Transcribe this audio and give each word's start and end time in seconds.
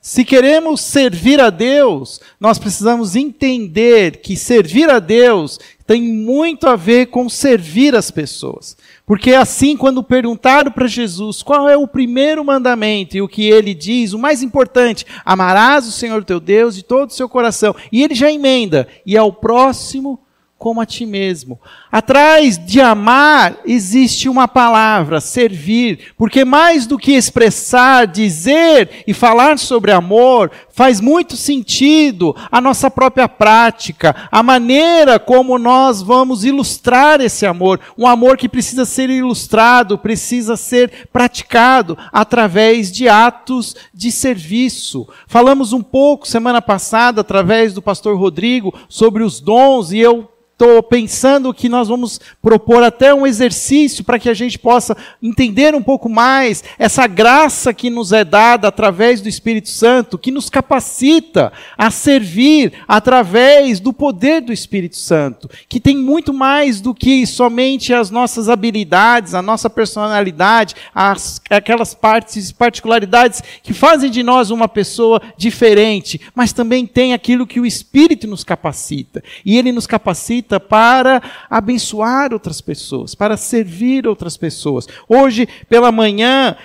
Se 0.00 0.24
queremos 0.24 0.80
servir 0.80 1.40
a 1.40 1.48
Deus, 1.48 2.20
nós 2.40 2.58
precisamos 2.58 3.14
entender 3.14 4.16
que 4.16 4.36
servir 4.36 4.90
a 4.90 4.98
Deus 4.98 5.60
tem 5.86 6.02
muito 6.02 6.66
a 6.66 6.74
ver 6.74 7.06
com 7.06 7.28
servir 7.28 7.94
as 7.94 8.10
pessoas. 8.10 8.76
Porque 9.06 9.30
é 9.30 9.36
assim, 9.36 9.76
quando 9.76 10.02
perguntaram 10.02 10.72
para 10.72 10.86
Jesus 10.86 11.42
qual 11.42 11.68
é 11.68 11.76
o 11.76 11.86
primeiro 11.86 12.44
mandamento 12.44 13.16
e 13.16 13.22
o 13.22 13.28
que 13.28 13.48
ele 13.48 13.74
diz, 13.74 14.12
o 14.12 14.18
mais 14.18 14.42
importante, 14.42 15.06
amarás 15.24 15.86
o 15.86 15.92
Senhor 15.92 16.24
teu 16.24 16.40
Deus 16.40 16.74
de 16.74 16.82
todo 16.82 17.10
o 17.10 17.14
seu 17.14 17.28
coração. 17.28 17.74
E 17.92 18.02
ele 18.02 18.14
já 18.14 18.30
emenda, 18.30 18.88
e 19.06 19.16
ao 19.16 19.32
próximo 19.32 20.18
como 20.62 20.80
a 20.80 20.86
ti 20.86 21.04
mesmo. 21.04 21.60
Atrás 21.90 22.56
de 22.56 22.80
amar 22.80 23.56
existe 23.66 24.28
uma 24.28 24.46
palavra, 24.46 25.20
servir, 25.20 26.12
porque 26.16 26.44
mais 26.44 26.86
do 26.86 26.96
que 26.96 27.10
expressar, 27.10 28.06
dizer 28.06 29.02
e 29.04 29.12
falar 29.12 29.58
sobre 29.58 29.90
amor, 29.90 30.52
faz 30.70 31.00
muito 31.00 31.36
sentido 31.36 32.32
a 32.48 32.60
nossa 32.60 32.88
própria 32.88 33.28
prática, 33.28 34.14
a 34.30 34.40
maneira 34.40 35.18
como 35.18 35.58
nós 35.58 36.00
vamos 36.00 36.44
ilustrar 36.44 37.20
esse 37.20 37.44
amor, 37.44 37.80
um 37.98 38.06
amor 38.06 38.36
que 38.36 38.48
precisa 38.48 38.84
ser 38.84 39.10
ilustrado, 39.10 39.98
precisa 39.98 40.56
ser 40.56 41.08
praticado 41.12 41.98
através 42.12 42.92
de 42.92 43.08
atos 43.08 43.74
de 43.92 44.12
serviço. 44.12 45.08
Falamos 45.26 45.72
um 45.72 45.82
pouco 45.82 46.28
semana 46.28 46.62
passada 46.62 47.20
através 47.20 47.74
do 47.74 47.82
pastor 47.82 48.16
Rodrigo 48.16 48.72
sobre 48.88 49.24
os 49.24 49.40
dons 49.40 49.90
e 49.90 49.98
eu 49.98 50.28
estou 50.52 50.82
pensando 50.82 51.52
que 51.52 51.68
nós 51.68 51.88
vamos 51.88 52.20
propor 52.40 52.82
até 52.82 53.12
um 53.12 53.26
exercício 53.26 54.04
para 54.04 54.18
que 54.18 54.28
a 54.28 54.34
gente 54.34 54.58
possa 54.58 54.96
entender 55.20 55.74
um 55.74 55.82
pouco 55.82 56.08
mais 56.08 56.62
essa 56.78 57.06
graça 57.06 57.74
que 57.74 57.90
nos 57.90 58.12
é 58.12 58.24
dada 58.24 58.68
através 58.68 59.20
do 59.20 59.28
Espírito 59.28 59.68
Santo, 59.68 60.18
que 60.18 60.30
nos 60.30 60.48
capacita 60.48 61.52
a 61.76 61.90
servir 61.90 62.72
através 62.86 63.80
do 63.80 63.92
poder 63.92 64.40
do 64.40 64.52
Espírito 64.52 64.96
Santo, 64.96 65.50
que 65.68 65.80
tem 65.80 65.96
muito 65.96 66.32
mais 66.32 66.80
do 66.80 66.94
que 66.94 67.26
somente 67.26 67.92
as 67.92 68.10
nossas 68.10 68.48
habilidades, 68.48 69.34
a 69.34 69.42
nossa 69.42 69.68
personalidade, 69.68 70.76
as, 70.94 71.40
aquelas 71.50 71.92
partes, 71.94 72.52
particularidades 72.52 73.42
que 73.62 73.74
fazem 73.74 74.10
de 74.10 74.22
nós 74.22 74.50
uma 74.50 74.68
pessoa 74.68 75.20
diferente, 75.36 76.20
mas 76.34 76.52
também 76.52 76.86
tem 76.86 77.14
aquilo 77.14 77.46
que 77.46 77.58
o 77.58 77.66
Espírito 77.66 78.28
nos 78.28 78.44
capacita. 78.44 79.22
E 79.44 79.58
ele 79.58 79.72
nos 79.72 79.86
capacita 79.86 80.41
para 80.42 81.22
abençoar 81.48 82.32
outras 82.32 82.60
pessoas, 82.60 83.14
para 83.14 83.36
servir 83.36 84.06
outras 84.06 84.36
pessoas. 84.36 84.86
Hoje, 85.08 85.48
pela 85.68 85.92
manhã, 85.92 86.56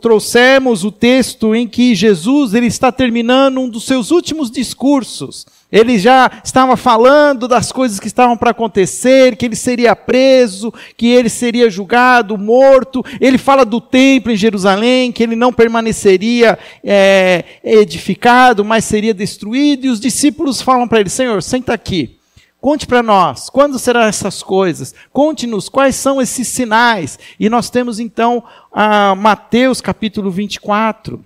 trouxemos 0.00 0.84
o 0.84 0.92
texto 0.92 1.54
em 1.54 1.66
que 1.66 1.94
Jesus 1.94 2.52
ele 2.52 2.66
está 2.66 2.92
terminando 2.92 3.58
um 3.58 3.68
dos 3.68 3.84
seus 3.84 4.10
últimos 4.10 4.50
discursos. 4.50 5.46
Ele 5.72 5.98
já 5.98 6.30
estava 6.44 6.76
falando 6.76 7.48
das 7.48 7.72
coisas 7.72 7.98
que 7.98 8.06
estavam 8.06 8.36
para 8.36 8.50
acontecer, 8.50 9.36
que 9.36 9.46
ele 9.46 9.56
seria 9.56 9.96
preso, 9.96 10.72
que 10.98 11.06
ele 11.06 11.30
seria 11.30 11.70
julgado, 11.70 12.36
morto. 12.36 13.02
Ele 13.18 13.38
fala 13.38 13.64
do 13.64 13.80
templo 13.80 14.30
em 14.30 14.36
Jerusalém, 14.36 15.10
que 15.10 15.22
ele 15.22 15.34
não 15.34 15.50
permaneceria 15.50 16.58
é, 16.84 17.44
edificado, 17.64 18.62
mas 18.62 18.84
seria 18.84 19.14
destruído. 19.14 19.86
E 19.86 19.88
os 19.88 19.98
discípulos 19.98 20.60
falam 20.60 20.86
para 20.86 21.00
ele: 21.00 21.08
Senhor, 21.08 21.42
senta 21.42 21.72
aqui. 21.72 22.18
Conte 22.62 22.86
para 22.86 23.02
nós, 23.02 23.50
quando 23.50 23.76
serão 23.76 24.02
essas 24.02 24.40
coisas? 24.40 24.94
Conte-nos 25.12 25.68
quais 25.68 25.96
são 25.96 26.22
esses 26.22 26.46
sinais. 26.46 27.18
E 27.40 27.50
nós 27.50 27.68
temos 27.68 27.98
então 27.98 28.44
Mateus 29.18 29.80
capítulo 29.80 30.30
24, 30.30 31.24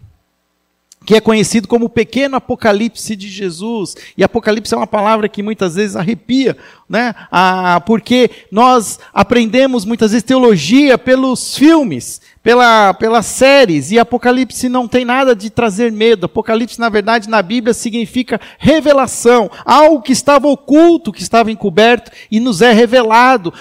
que 1.05 1.15
é 1.15 1.21
conhecido 1.21 1.69
como 1.69 1.85
o 1.85 1.91
pequeno 1.91 2.37
apocalipse 2.37 3.15
de 3.15 3.29
Jesus. 3.29 3.95
E 4.17 4.25
apocalipse 4.25 4.73
é 4.73 4.79
uma 4.79 4.87
palavra 4.87 5.29
que 5.29 5.43
muitas 5.43 5.75
vezes 5.75 5.95
arrepia, 5.95 6.57
né? 6.89 7.15
Ah, 7.31 7.83
porque 7.85 8.31
nós 8.51 8.99
aprendemos 9.13 9.85
muitas 9.85 10.13
vezes 10.13 10.25
teologia 10.25 10.97
pelos 10.97 11.55
filmes, 11.55 12.23
pela, 12.47 12.95
pelas 12.95 13.27
séries, 13.27 13.91
e 13.91 13.99
Apocalipse 13.99 14.69
não 14.69 14.87
tem 14.87 15.05
nada 15.05 15.35
de 15.35 15.51
trazer 15.51 15.91
medo. 15.91 16.27
Apocalipse, 16.27 16.79
na 16.79 16.89
verdade, 16.89 17.29
na 17.29 17.43
Bíblia 17.43 17.75
significa 17.75 18.41
revelação, 18.57 19.51
algo 19.65 20.01
que 20.01 20.13
estava 20.13 20.47
oculto, 20.47 21.13
que 21.13 21.23
estava 21.23 21.51
encoberto 21.51 22.13
e 22.31 22.39
nos 22.39 22.63
é 22.63 22.71
revelado. 22.71 23.53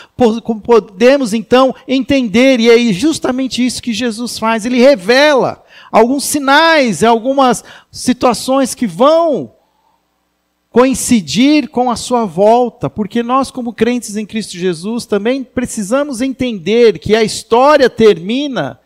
Podemos 0.64 1.34
então 1.34 1.74
entender, 1.88 2.60
e 2.60 2.70
é 2.70 2.94
justamente 2.94 3.66
isso 3.66 3.82
que 3.82 3.92
Jesus 3.92 4.38
faz, 4.38 4.68
ele 4.68 4.78
revela 4.78 5.64
alguns 5.92 6.26
sinais, 6.26 7.04
algumas 7.04 7.64
situações 7.92 8.76
que 8.76 8.86
vão 8.86 9.55
coincidir 10.76 11.70
com 11.70 11.90
a 11.90 11.96
sua 11.96 12.26
volta, 12.26 12.90
porque 12.90 13.24
nós, 13.24 13.50
como 13.50 13.72
crentes 13.72 14.18
em 14.18 14.26
Cristo 14.26 14.58
Jesus, 14.58 15.06
também 15.06 15.42
precisamos 15.42 16.20
entender 16.20 17.00
que 17.00 17.16
a 17.16 17.24
história 17.24 17.90
termina 17.90 18.78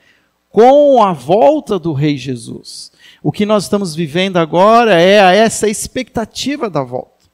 com 0.51 1.01
a 1.01 1.13
volta 1.13 1.79
do 1.79 1.91
Rei 1.91 2.15
Jesus. 2.15 2.91
O 3.23 3.31
que 3.31 3.43
nós 3.43 3.63
estamos 3.63 3.95
vivendo 3.95 4.37
agora 4.37 5.01
é 5.01 5.35
essa 5.35 5.67
expectativa 5.67 6.69
da 6.69 6.83
volta. 6.83 7.25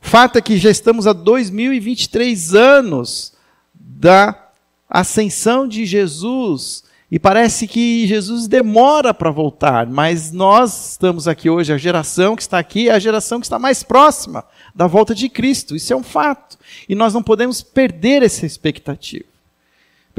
Fato 0.00 0.38
é 0.38 0.40
que 0.40 0.56
já 0.56 0.70
estamos 0.70 1.06
há 1.06 1.12
2023 1.12 2.54
anos 2.54 3.34
da 3.74 4.48
ascensão 4.88 5.68
de 5.68 5.84
Jesus 5.84 6.84
e 7.10 7.18
parece 7.18 7.66
que 7.66 8.06
Jesus 8.06 8.46
demora 8.46 9.12
para 9.12 9.32
voltar, 9.32 9.86
mas 9.86 10.30
nós 10.30 10.92
estamos 10.92 11.26
aqui 11.26 11.50
hoje, 11.50 11.72
a 11.72 11.78
geração 11.78 12.36
que 12.36 12.42
está 12.42 12.58
aqui 12.58 12.88
é 12.88 12.92
a 12.92 12.98
geração 13.00 13.40
que 13.40 13.46
está 13.46 13.58
mais 13.58 13.82
próxima 13.82 14.44
da 14.74 14.86
volta 14.86 15.12
de 15.12 15.28
Cristo. 15.28 15.74
Isso 15.74 15.92
é 15.92 15.96
um 15.96 16.04
fato. 16.04 16.56
E 16.88 16.94
nós 16.94 17.12
não 17.12 17.22
podemos 17.22 17.62
perder 17.62 18.22
essa 18.22 18.46
expectativa. 18.46 19.29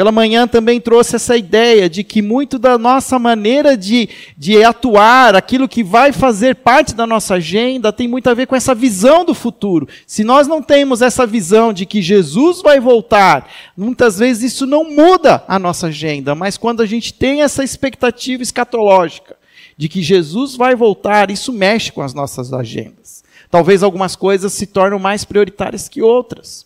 Pela 0.02 0.12
manhã 0.12 0.48
também 0.48 0.82
trouxe 0.82 1.16
essa 1.16 1.38
ideia 1.38 1.88
de 1.88 2.04
que 2.04 2.24
muito 2.24 2.58
da 2.58 2.76
nossa 2.76 3.20
maneira 3.20 3.78
de, 3.78 4.10
de 4.36 4.64
atuar, 4.64 5.36
aquilo 5.36 5.70
que 5.70 5.84
vai 5.84 6.12
fazer 6.12 6.56
parte 6.56 6.96
da 6.96 7.06
nossa 7.06 7.36
agenda, 7.36 7.94
tem 7.94 8.08
muito 8.08 8.28
a 8.28 8.34
ver 8.34 8.48
com 8.48 8.56
essa 8.56 8.74
visão 8.74 9.24
do 9.24 9.36
futuro. 9.36 9.88
Se 10.08 10.24
nós 10.24 10.48
não 10.48 10.60
temos 10.60 11.04
essa 11.04 11.24
visão 11.28 11.72
de 11.72 11.86
que 11.86 12.02
Jesus 12.02 12.64
vai 12.64 12.80
voltar, 12.80 13.48
muitas 13.78 14.18
vezes 14.18 14.54
isso 14.54 14.66
não 14.66 14.90
muda 14.90 15.44
a 15.48 15.60
nossa 15.60 15.86
agenda, 15.86 16.34
mas 16.34 16.58
quando 16.58 16.82
a 16.82 16.88
gente 16.88 17.14
tem 17.14 17.44
essa 17.44 17.64
expectativa 17.64 18.42
escatológica 18.42 19.36
de 19.78 19.88
que 19.88 20.02
Jesus 20.02 20.56
vai 20.56 20.74
voltar, 20.74 21.30
isso 21.30 21.54
mexe 21.54 21.92
com 21.92 22.02
as 22.02 22.16
nossas 22.16 22.52
agendas. 22.52 23.24
Talvez 23.52 23.84
algumas 23.84 24.16
coisas 24.16 24.52
se 24.52 24.66
tornem 24.66 25.00
mais 25.00 25.24
prioritárias 25.24 25.88
que 25.88 26.02
outras. 26.02 26.66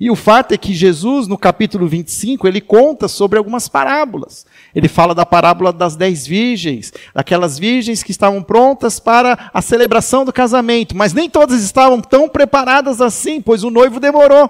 E 0.00 0.10
o 0.10 0.14
fato 0.16 0.52
é 0.52 0.56
que 0.56 0.72
Jesus, 0.72 1.26
no 1.26 1.36
capítulo 1.36 1.88
25, 1.88 2.46
ele 2.46 2.60
conta 2.60 3.08
sobre 3.08 3.36
algumas 3.36 3.68
parábolas. 3.68 4.46
Ele 4.72 4.86
fala 4.86 5.14
da 5.14 5.26
parábola 5.26 5.72
das 5.72 5.96
dez 5.96 6.24
virgens, 6.24 6.92
daquelas 7.12 7.58
virgens 7.58 8.02
que 8.02 8.12
estavam 8.12 8.42
prontas 8.42 9.00
para 9.00 9.50
a 9.52 9.60
celebração 9.60 10.24
do 10.24 10.32
casamento, 10.32 10.96
mas 10.96 11.12
nem 11.12 11.28
todas 11.28 11.62
estavam 11.64 12.00
tão 12.00 12.28
preparadas 12.28 13.00
assim, 13.00 13.40
pois 13.40 13.64
o 13.64 13.70
noivo 13.70 13.98
demorou. 13.98 14.48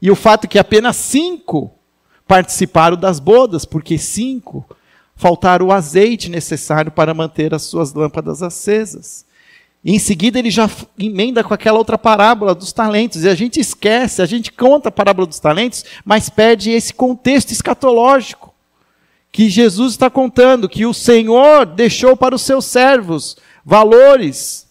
E 0.00 0.10
o 0.10 0.16
fato 0.16 0.44
é 0.44 0.48
que 0.48 0.58
apenas 0.58 0.96
cinco 0.96 1.70
participaram 2.26 2.96
das 2.96 3.20
bodas, 3.20 3.66
porque 3.66 3.98
cinco 3.98 4.64
faltaram 5.14 5.66
o 5.66 5.72
azeite 5.72 6.30
necessário 6.30 6.92
para 6.92 7.12
manter 7.12 7.52
as 7.52 7.62
suas 7.62 7.92
lâmpadas 7.92 8.42
acesas. 8.42 9.26
E 9.84 9.94
em 9.94 9.98
seguida 9.98 10.38
ele 10.38 10.50
já 10.50 10.68
emenda 10.98 11.44
com 11.44 11.54
aquela 11.54 11.78
outra 11.78 11.96
parábola 11.96 12.54
dos 12.54 12.72
talentos. 12.72 13.22
E 13.22 13.28
a 13.28 13.34
gente 13.34 13.60
esquece, 13.60 14.20
a 14.20 14.26
gente 14.26 14.52
conta 14.52 14.88
a 14.88 14.92
parábola 14.92 15.26
dos 15.26 15.38
talentos, 15.38 15.84
mas 16.04 16.28
perde 16.28 16.70
esse 16.70 16.92
contexto 16.92 17.52
escatológico. 17.52 18.54
Que 19.30 19.48
Jesus 19.48 19.92
está 19.92 20.10
contando, 20.10 20.68
que 20.68 20.86
o 20.86 20.94
Senhor 20.94 21.66
deixou 21.66 22.16
para 22.16 22.34
os 22.34 22.42
seus 22.42 22.64
servos 22.64 23.36
valores, 23.64 24.66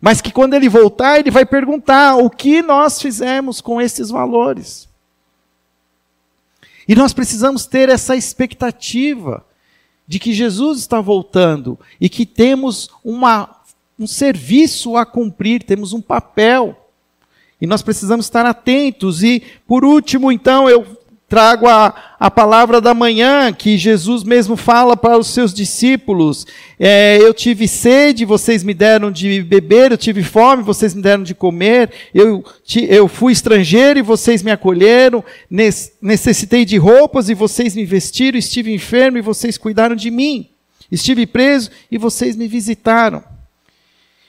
mas 0.00 0.20
que 0.20 0.30
quando 0.30 0.54
ele 0.54 0.68
voltar, 0.68 1.18
ele 1.18 1.30
vai 1.30 1.44
perguntar 1.44 2.16
o 2.16 2.30
que 2.30 2.62
nós 2.62 3.00
fizemos 3.02 3.60
com 3.60 3.80
esses 3.80 4.08
valores. 4.08 4.88
E 6.88 6.94
nós 6.94 7.12
precisamos 7.12 7.66
ter 7.66 7.88
essa 7.88 8.14
expectativa 8.14 9.44
de 10.06 10.20
que 10.20 10.32
Jesus 10.32 10.78
está 10.78 11.00
voltando 11.00 11.78
e 12.00 12.08
que 12.08 12.24
temos 12.24 12.88
uma 13.02 13.55
um 13.98 14.06
serviço 14.06 14.96
a 14.96 15.06
cumprir, 15.06 15.62
temos 15.62 15.92
um 15.92 16.00
papel. 16.00 16.76
E 17.60 17.66
nós 17.66 17.82
precisamos 17.82 18.26
estar 18.26 18.44
atentos. 18.44 19.22
E, 19.22 19.42
por 19.66 19.84
último, 19.84 20.30
então, 20.30 20.68
eu 20.68 20.86
trago 21.28 21.66
a, 21.66 22.16
a 22.20 22.30
palavra 22.30 22.80
da 22.80 22.94
manhã, 22.94 23.52
que 23.52 23.76
Jesus 23.76 24.22
mesmo 24.22 24.56
fala 24.56 24.96
para 24.96 25.18
os 25.18 25.28
seus 25.28 25.52
discípulos: 25.52 26.46
é, 26.78 27.18
Eu 27.20 27.34
tive 27.34 27.66
sede, 27.66 28.24
vocês 28.24 28.62
me 28.62 28.74
deram 28.74 29.10
de 29.10 29.42
beber, 29.42 29.90
eu 29.90 29.98
tive 29.98 30.22
fome, 30.22 30.62
vocês 30.62 30.94
me 30.94 31.02
deram 31.02 31.22
de 31.22 31.34
comer, 31.34 31.90
eu, 32.14 32.44
eu 32.88 33.08
fui 33.08 33.32
estrangeiro 33.32 33.98
e 33.98 34.02
vocês 34.02 34.42
me 34.42 34.50
acolheram, 34.50 35.24
necessitei 36.00 36.64
de 36.64 36.76
roupas 36.76 37.28
e 37.28 37.34
vocês 37.34 37.74
me 37.74 37.84
vestiram, 37.84 38.38
estive 38.38 38.72
enfermo 38.72 39.18
e 39.18 39.22
vocês 39.22 39.58
cuidaram 39.58 39.96
de 39.96 40.10
mim. 40.10 40.50
Estive 40.90 41.26
preso 41.26 41.70
e 41.90 41.98
vocês 41.98 42.36
me 42.36 42.46
visitaram. 42.46 43.35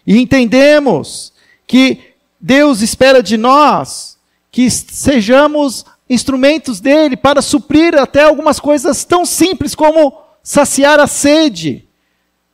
E 0.08 0.18
entendemos 0.18 1.34
que 1.68 2.16
Deus 2.40 2.82
espera 2.82 3.22
de 3.22 3.36
nós 3.36 4.18
que 4.50 4.72
sejamos 4.72 5.86
instrumentos 6.10 6.80
dele 6.80 7.18
para 7.18 7.42
suprir 7.42 7.94
até 7.98 8.24
algumas 8.24 8.58
coisas 8.58 9.04
tão 9.04 9.26
simples 9.26 9.76
como 9.76 10.18
saciar 10.42 10.98
a 10.98 11.08
sede 11.08 11.86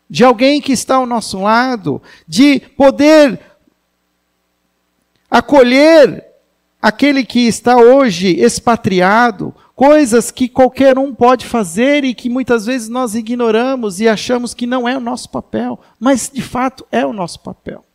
de 0.10 0.24
alguém 0.24 0.60
que 0.60 0.72
está 0.72 0.96
ao 0.96 1.06
nosso 1.06 1.42
lado, 1.44 2.02
de 2.28 2.60
poder 2.60 3.40
acolher 5.30 6.32
aquele 6.83 7.24
que 7.24 7.47
está 7.47 7.77
hoje 7.77 8.27
expatriado, 8.41 9.56
coisas 9.74 10.30
que 10.30 10.50
qualquer 10.50 11.00
um 11.00 11.15
pode 11.15 11.45
fazer 11.45 12.03
e 12.03 12.13
que 12.13 12.30
muitas 12.30 12.65
vezes 12.65 12.89
nós 12.89 13.15
ignoramos 13.15 14.01
e 14.01 14.07
achamos 14.09 14.53
que 14.53 14.68
não 14.68 14.85
é 14.85 14.97
o 14.97 15.00
nosso 15.00 15.30
papel, 15.30 15.80
mas 15.97 16.30
de 16.31 16.41
fato 16.41 16.85
é 16.91 17.06
o 17.06 17.13
nosso 17.13 17.39
papel. 17.39 17.85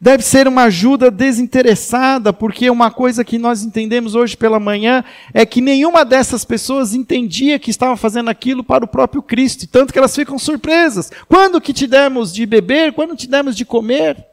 Deve 0.00 0.22
ser 0.22 0.46
uma 0.46 0.64
ajuda 0.64 1.10
desinteressada, 1.10 2.32
porque 2.32 2.70
uma 2.70 2.92
coisa 2.92 3.24
que 3.24 3.38
nós 3.38 3.64
entendemos 3.64 4.14
hoje 4.14 4.36
pela 4.36 4.60
manhã 4.60 5.04
é 5.34 5.44
que 5.44 5.60
nenhuma 5.60 6.04
dessas 6.04 6.44
pessoas 6.44 6.94
entendia 6.94 7.58
que 7.58 7.70
estava 7.70 7.96
fazendo 7.96 8.28
aquilo 8.28 8.62
para 8.62 8.84
o 8.84 8.88
próprio 8.88 9.22
Cristo, 9.22 9.66
tanto 9.66 9.92
que 9.92 9.98
elas 9.98 10.14
ficam 10.14 10.38
surpresas. 10.38 11.10
Quando 11.28 11.60
que 11.60 11.72
te 11.72 11.88
demos 11.88 12.32
de 12.32 12.46
beber? 12.46 12.92
Quando 12.92 13.16
te 13.16 13.28
demos 13.28 13.56
de 13.56 13.64
comer? 13.64 14.31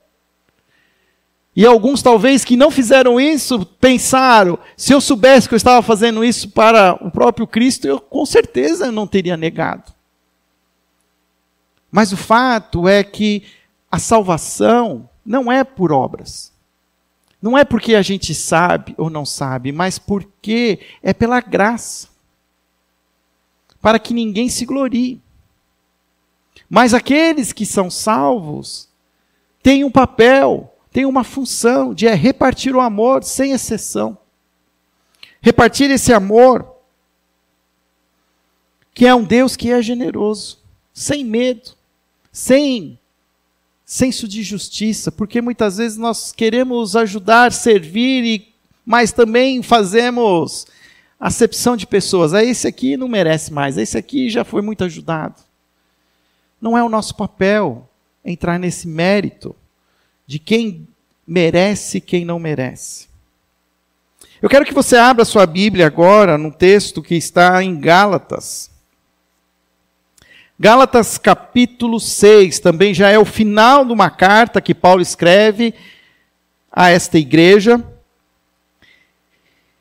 E 1.60 1.66
alguns, 1.66 2.02
talvez, 2.02 2.46
que 2.46 2.56
não 2.56 2.72
fizeram 2.72 3.20
isso, 3.20 3.66
pensaram: 3.66 4.58
se 4.78 4.94
eu 4.94 5.02
soubesse 5.02 5.46
que 5.46 5.54
eu 5.54 5.58
estava 5.58 5.82
fazendo 5.82 6.24
isso 6.24 6.48
para 6.52 6.98
o 7.06 7.12
próprio 7.12 7.46
Cristo, 7.46 7.86
eu 7.86 8.00
com 8.00 8.26
certeza 8.26 8.94
não 8.94 9.06
teria 9.06 9.36
negado. 9.36 9.92
Mas 11.92 12.14
o 12.14 12.18
fato 12.18 12.88
é 12.88 13.04
que 13.04 13.44
a 13.92 14.00
salvação 14.00 15.10
não 15.26 15.52
é 15.52 15.66
por 15.66 15.92
obras. 15.92 16.54
Não 17.42 17.58
é 17.58 17.66
porque 17.66 17.94
a 17.94 18.02
gente 18.02 18.34
sabe 18.34 18.96
ou 18.98 19.10
não 19.10 19.26
sabe, 19.26 19.74
mas 19.74 20.00
porque 20.00 20.80
é 21.04 21.14
pela 21.14 21.42
graça. 21.42 22.08
Para 23.82 24.00
que 24.00 24.14
ninguém 24.14 24.48
se 24.48 24.66
glorie. 24.66 25.22
Mas 26.70 26.94
aqueles 26.94 27.52
que 27.52 27.66
são 27.66 27.90
salvos 27.92 28.88
têm 29.62 29.84
um 29.84 29.92
papel, 29.92 30.69
têm 30.92 31.06
uma 31.06 31.24
função 31.24 31.94
de 31.94 32.08
é 32.08 32.14
repartir 32.14 32.76
o 32.76 32.82
amor 32.82 33.24
sem 33.24 33.52
exceção. 33.52 34.18
Repartir 35.42 35.90
esse 35.90 36.12
amor, 36.12 36.76
que 38.94 39.06
é 39.06 39.16
um 39.16 39.24
Deus 39.24 39.56
que 39.56 39.72
é 39.72 39.82
generoso, 39.82 40.60
sem 40.94 41.24
medo, 41.24 41.72
sem 42.32 43.00
senso 43.86 44.28
de 44.28 44.44
justiça, 44.44 45.12
porque 45.12 45.42
muitas 45.42 45.78
vezes 45.78 45.98
nós 45.98 46.32
queremos 46.32 46.96
ajudar, 46.96 47.52
servir, 47.52 48.24
e, 48.24 48.54
mas 48.86 49.12
também 49.12 49.64
fazemos 49.64 50.68
acepção 51.20 51.76
de 51.76 51.88
pessoas. 51.88 52.34
Ah, 52.34 52.44
esse 52.44 52.68
aqui 52.68 52.96
não 52.96 53.08
merece 53.08 53.52
mais, 53.52 53.78
esse 53.78 53.98
aqui 53.98 54.30
já 54.30 54.44
foi 54.44 54.62
muito 54.62 54.84
ajudado. 54.84 55.42
Não 56.62 56.78
é 56.78 56.84
o 56.84 56.90
nosso 56.90 57.16
papel 57.16 57.90
entrar 58.24 58.60
nesse 58.60 58.88
mérito 58.88 59.56
de 60.30 60.38
quem 60.38 60.88
merece 61.26 61.98
e 61.98 62.02
quem 62.02 62.24
não 62.24 62.38
merece. 62.38 63.08
Eu 64.40 64.48
quero 64.48 64.64
que 64.64 64.76
você 64.76 64.96
abra 64.96 65.26
sua 65.26 65.48
Bíblia 65.48 65.88
agora 65.88 66.38
no 66.38 66.52
texto 66.52 67.02
que 67.02 67.16
está 67.16 67.64
em 67.64 67.80
Gálatas. 67.80 68.70
Gálatas 70.60 71.18
capítulo 71.18 72.00
6 72.00 72.60
também 72.60 72.94
já 72.94 73.10
é 73.10 73.18
o 73.18 73.26
final 73.26 73.84
de 73.84 73.92
uma 73.92 74.12
carta 74.12 74.62
que 74.62 74.76
Paulo 74.76 75.02
escreve 75.02 75.74
a 76.72 76.92
esta 76.92 77.18
igreja. 77.18 77.84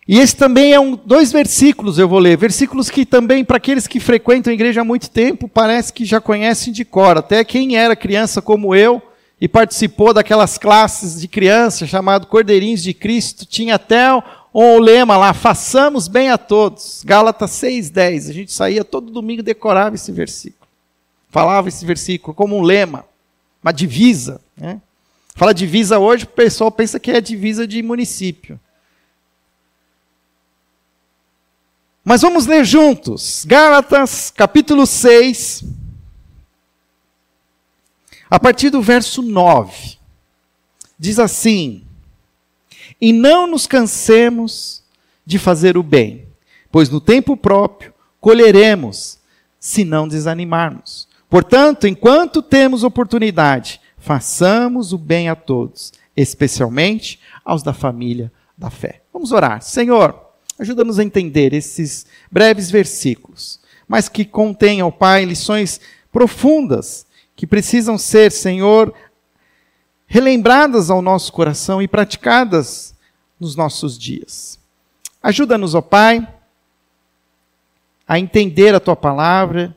E 0.08 0.18
esse 0.18 0.34
também 0.34 0.72
é 0.72 0.80
um, 0.80 0.96
dois 0.96 1.30
versículos, 1.30 1.98
eu 1.98 2.08
vou 2.08 2.20
ler. 2.20 2.38
Versículos 2.38 2.88
que 2.88 3.04
também, 3.04 3.44
para 3.44 3.58
aqueles 3.58 3.86
que 3.86 4.00
frequentam 4.00 4.50
a 4.50 4.54
igreja 4.54 4.80
há 4.80 4.84
muito 4.84 5.10
tempo, 5.10 5.46
parece 5.46 5.92
que 5.92 6.06
já 6.06 6.22
conhecem 6.22 6.72
de 6.72 6.86
cor. 6.86 7.18
Até 7.18 7.44
quem 7.44 7.76
era 7.76 7.94
criança 7.94 8.40
como 8.40 8.74
eu 8.74 9.02
e 9.40 9.49
participou 9.49 10.12
daquelas 10.12 10.58
classes 10.58 11.20
de 11.20 11.29
criança 11.29 11.87
chamado 11.87 12.26
Cordeirinhos 12.26 12.82
de 12.82 12.93
Cristo, 12.93 13.46
tinha 13.46 13.76
até 13.76 14.08
o 14.52 14.79
lema 14.79 15.17
lá, 15.17 15.32
façamos 15.32 16.08
bem 16.08 16.31
a 16.31 16.38
todos. 16.38 17.02
Gálatas 17.05 17.50
6,10. 17.52 18.31
A 18.31 18.32
gente 18.32 18.52
saía 18.52 18.85
todo 18.85 19.12
domingo 19.12 19.43
decorava 19.43 19.94
esse 19.94 20.11
versículo 20.11 20.58
falava 21.31 21.69
esse 21.69 21.85
versículo 21.85 22.35
como 22.35 22.56
um 22.56 22.62
lema, 22.62 23.05
uma 23.62 23.73
divisa. 23.73 24.40
Né? 24.56 24.81
Fala 25.35 25.55
divisa 25.55 25.99
hoje, 25.99 26.25
o 26.25 26.29
pessoal 26.29 26.70
pensa 26.70 26.99
que 26.99 27.11
é 27.11 27.20
divisa 27.20 27.67
de 27.67 27.82
município. 27.82 28.58
Mas 32.05 32.23
vamos 32.23 32.46
ler 32.46 32.64
juntos. 32.64 33.44
Gálatas, 33.46 34.32
capítulo 34.34 34.87
6, 34.87 35.62
a 38.30 38.38
partir 38.38 38.70
do 38.70 38.82
verso 38.82 39.22
9. 39.22 39.96
Diz 40.98 41.19
assim: 41.19 41.84
E 43.00 43.12
não 43.12 43.46
nos 43.46 43.66
cansemos 43.66 44.82
de 45.25 45.38
fazer 45.38 45.76
o 45.76 45.82
bem, 45.82 46.26
pois 46.70 46.88
no 46.88 47.00
tempo 47.00 47.36
próprio 47.36 47.92
colheremos, 48.20 49.19
se 49.60 49.84
não 49.84 50.08
desanimarmos. 50.08 51.08
Portanto, 51.28 51.86
enquanto 51.86 52.42
temos 52.42 52.82
oportunidade, 52.82 53.80
façamos 53.98 54.92
o 54.92 54.98
bem 54.98 55.28
a 55.28 55.34
todos, 55.34 55.92
especialmente 56.16 57.20
aos 57.44 57.62
da 57.62 57.72
família 57.72 58.32
da 58.56 58.70
fé. 58.70 59.02
Vamos 59.12 59.32
orar. 59.32 59.60
Senhor, 59.62 60.19
ajuda-nos 60.58 60.98
a 60.98 61.04
entender 61.04 61.52
esses 61.52 62.06
breves 62.31 62.70
versículos, 62.70 63.60
mas 63.86 64.08
que 64.08 64.24
contenham, 64.24 64.90
Pai, 64.90 65.24
lições 65.24 65.81
profundas 66.10 67.06
que 67.38 67.46
precisam 67.46 67.96
ser, 67.96 68.32
Senhor, 68.32 68.93
relembradas 70.08 70.90
ao 70.90 71.00
nosso 71.00 71.32
coração 71.32 71.81
e 71.81 71.87
praticadas 71.87 72.96
nos 73.38 73.55
nossos 73.55 73.96
dias. 73.96 74.58
Ajuda-nos, 75.23 75.73
ó 75.73 75.81
Pai, 75.81 76.26
a 78.08 78.19
entender 78.19 78.75
a 78.75 78.81
tua 78.81 78.96
palavra 78.96 79.73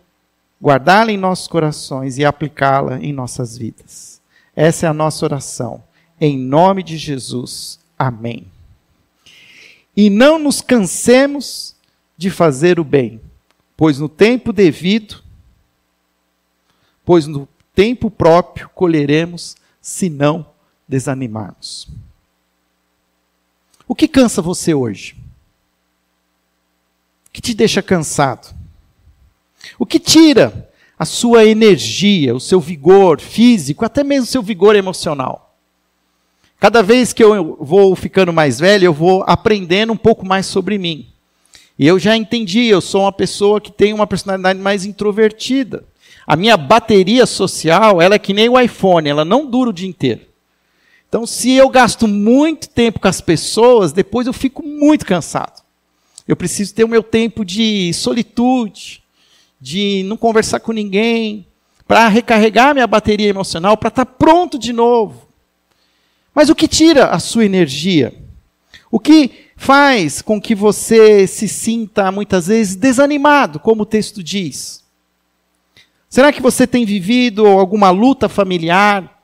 guardá-la 0.59 1.11
em 1.11 1.17
nossos 1.17 1.47
corações 1.47 2.17
e 2.17 2.25
aplicá-la 2.25 2.97
em 2.97 3.13
nossas 3.13 3.55
vidas. 3.55 4.19
Essa 4.55 4.87
é 4.87 4.89
a 4.89 4.93
nossa 4.93 5.23
oração. 5.23 5.83
Em 6.19 6.39
nome 6.39 6.81
de 6.81 6.97
Jesus. 6.97 7.79
Amém. 7.97 8.47
E 9.95 10.09
não 10.09 10.39
nos 10.39 10.61
cansemos 10.61 11.75
de 12.17 12.31
fazer 12.31 12.79
o 12.79 12.83
bem, 12.83 13.21
pois 13.77 13.99
no 13.99 14.09
tempo 14.09 14.51
devido, 14.51 15.21
pois 17.05 17.27
no 17.27 17.47
tempo 17.73 18.09
próprio 18.11 18.69
colheremos, 18.69 19.55
se 19.81 20.09
não 20.09 20.45
desanimarmos. 20.87 21.87
O 23.87 23.95
que 23.95 24.07
cansa 24.07 24.41
você 24.41 24.73
hoje? 24.73 25.15
O 27.27 27.31
que 27.31 27.41
te 27.41 27.53
deixa 27.53 27.81
cansado? 27.81 28.53
O 29.77 29.85
que 29.85 29.99
tira 29.99 30.69
a 30.97 31.05
sua 31.05 31.45
energia, 31.45 32.35
o 32.35 32.39
seu 32.39 32.59
vigor 32.59 33.19
físico, 33.19 33.83
até 33.83 34.03
mesmo 34.03 34.23
o 34.23 34.27
seu 34.27 34.43
vigor 34.43 34.75
emocional. 34.75 35.55
Cada 36.59 36.83
vez 36.83 37.11
que 37.11 37.23
eu 37.23 37.57
vou 37.59 37.95
ficando 37.95 38.31
mais 38.31 38.59
velho, 38.59 38.85
eu 38.85 38.93
vou 38.93 39.23
aprendendo 39.25 39.93
um 39.93 39.97
pouco 39.97 40.23
mais 40.23 40.45
sobre 40.45 40.77
mim. 40.77 41.07
E 41.79 41.87
eu 41.87 41.97
já 41.97 42.15
entendi, 42.15 42.65
eu 42.65 42.79
sou 42.79 43.01
uma 43.01 43.11
pessoa 43.11 43.59
que 43.59 43.71
tem 43.71 43.93
uma 43.93 44.05
personalidade 44.05 44.59
mais 44.59 44.85
introvertida. 44.85 45.83
A 46.25 46.35
minha 46.35 46.55
bateria 46.55 47.25
social, 47.25 48.01
ela 48.01 48.15
é 48.15 48.19
que 48.19 48.33
nem 48.33 48.47
o 48.49 48.59
iPhone, 48.59 49.09
ela 49.09 49.25
não 49.25 49.45
dura 49.45 49.69
o 49.69 49.73
dia 49.73 49.89
inteiro. 49.89 50.21
Então, 51.09 51.25
se 51.25 51.51
eu 51.51 51.67
gasto 51.67 52.07
muito 52.07 52.69
tempo 52.69 52.99
com 52.99 53.07
as 53.07 53.19
pessoas, 53.19 53.91
depois 53.91 54.27
eu 54.27 54.33
fico 54.33 54.63
muito 54.63 55.05
cansado. 55.05 55.61
Eu 56.27 56.35
preciso 56.35 56.73
ter 56.73 56.85
o 56.85 56.87
meu 56.87 57.03
tempo 57.03 57.43
de 57.43 57.91
solitude, 57.93 59.03
de 59.59 60.03
não 60.05 60.15
conversar 60.15 60.61
com 60.61 60.71
ninguém, 60.71 61.45
para 61.85 62.07
recarregar 62.07 62.73
minha 62.73 62.87
bateria 62.87 63.27
emocional, 63.27 63.75
para 63.75 63.89
estar 63.89 64.05
tá 64.05 64.11
pronto 64.11 64.57
de 64.57 64.71
novo. 64.71 65.27
Mas 66.33 66.49
o 66.49 66.55
que 66.55 66.67
tira 66.67 67.07
a 67.07 67.19
sua 67.19 67.43
energia? 67.43 68.13
O 68.89 68.99
que 68.99 69.47
faz 69.57 70.21
com 70.21 70.39
que 70.39 70.55
você 70.55 71.27
se 71.27 71.47
sinta 71.47 72.11
muitas 72.11 72.47
vezes 72.47 72.75
desanimado, 72.75 73.59
como 73.59 73.83
o 73.83 73.85
texto 73.85 74.23
diz? 74.23 74.80
Será 76.11 76.33
que 76.33 76.41
você 76.41 76.67
tem 76.67 76.83
vivido 76.83 77.47
alguma 77.47 77.89
luta 77.89 78.27
familiar? 78.27 79.23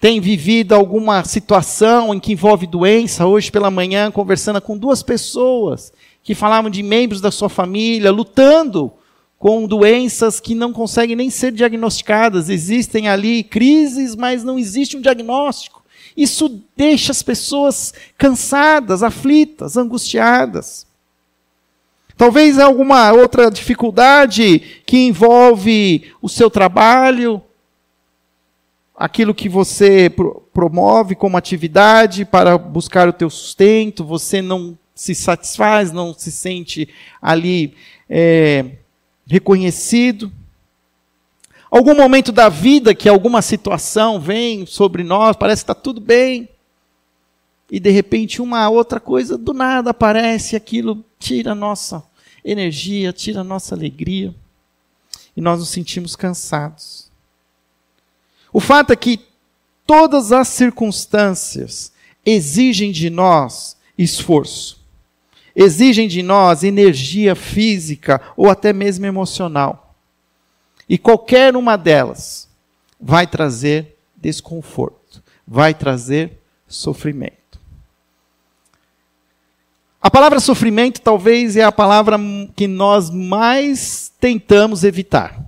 Tem 0.00 0.18
vivido 0.18 0.74
alguma 0.74 1.22
situação 1.24 2.14
em 2.14 2.18
que 2.18 2.32
envolve 2.32 2.66
doença? 2.66 3.26
Hoje 3.26 3.52
pela 3.52 3.70
manhã, 3.70 4.10
conversando 4.10 4.62
com 4.62 4.78
duas 4.78 5.02
pessoas 5.02 5.92
que 6.22 6.34
falavam 6.34 6.70
de 6.70 6.82
membros 6.82 7.20
da 7.20 7.30
sua 7.30 7.50
família, 7.50 8.10
lutando 8.10 8.90
com 9.38 9.66
doenças 9.66 10.40
que 10.40 10.54
não 10.54 10.72
conseguem 10.72 11.16
nem 11.16 11.28
ser 11.28 11.52
diagnosticadas. 11.52 12.48
Existem 12.48 13.06
ali 13.06 13.44
crises, 13.44 14.16
mas 14.16 14.42
não 14.42 14.58
existe 14.58 14.96
um 14.96 15.02
diagnóstico. 15.02 15.84
Isso 16.16 16.62
deixa 16.74 17.12
as 17.12 17.22
pessoas 17.22 17.92
cansadas, 18.16 19.02
aflitas, 19.02 19.76
angustiadas. 19.76 20.86
Talvez 22.16 22.58
alguma 22.58 23.12
outra 23.12 23.50
dificuldade 23.50 24.60
que 24.86 24.98
envolve 24.98 26.12
o 26.22 26.28
seu 26.28 26.48
trabalho, 26.48 27.42
aquilo 28.96 29.34
que 29.34 29.48
você 29.48 30.10
promove 30.52 31.16
como 31.16 31.36
atividade 31.36 32.24
para 32.24 32.56
buscar 32.56 33.08
o 33.08 33.12
teu 33.12 33.28
sustento, 33.28 34.04
você 34.04 34.40
não 34.40 34.78
se 34.94 35.14
satisfaz, 35.14 35.90
não 35.90 36.14
se 36.14 36.30
sente 36.30 36.88
ali 37.20 37.74
é, 38.08 38.64
reconhecido. 39.26 40.30
Algum 41.68 41.96
momento 41.96 42.30
da 42.30 42.48
vida 42.48 42.94
que 42.94 43.08
alguma 43.08 43.42
situação 43.42 44.20
vem 44.20 44.64
sobre 44.64 45.02
nós, 45.02 45.34
parece 45.34 45.64
que 45.64 45.72
está 45.72 45.74
tudo 45.74 46.00
bem, 46.00 46.48
e 47.70 47.80
de 47.80 47.90
repente 47.90 48.42
uma 48.42 48.68
outra 48.68 49.00
coisa 49.00 49.36
do 49.36 49.52
nada 49.52 49.90
aparece, 49.90 50.56
aquilo 50.56 51.04
tira 51.18 51.52
a 51.52 51.54
nossa 51.54 52.02
energia, 52.44 53.12
tira 53.12 53.40
a 53.40 53.44
nossa 53.44 53.74
alegria, 53.74 54.34
e 55.36 55.40
nós 55.40 55.58
nos 55.58 55.70
sentimos 55.70 56.14
cansados. 56.14 57.10
O 58.52 58.60
fato 58.60 58.92
é 58.92 58.96
que 58.96 59.20
todas 59.86 60.30
as 60.30 60.48
circunstâncias 60.48 61.92
exigem 62.24 62.92
de 62.92 63.10
nós 63.10 63.76
esforço, 63.96 64.80
exigem 65.56 66.06
de 66.06 66.22
nós 66.22 66.62
energia 66.62 67.34
física 67.34 68.20
ou 68.36 68.48
até 68.48 68.72
mesmo 68.72 69.06
emocional. 69.06 69.94
E 70.88 70.98
qualquer 70.98 71.56
uma 71.56 71.76
delas 71.76 72.48
vai 73.00 73.26
trazer 73.26 73.96
desconforto, 74.16 75.22
vai 75.46 75.74
trazer 75.74 76.38
sofrimento. 76.68 77.43
A 80.04 80.10
palavra 80.10 80.38
sofrimento 80.38 81.00
talvez 81.00 81.56
é 81.56 81.62
a 81.64 81.72
palavra 81.72 82.18
que 82.54 82.68
nós 82.68 83.08
mais 83.08 84.12
tentamos 84.20 84.84
evitar. 84.84 85.42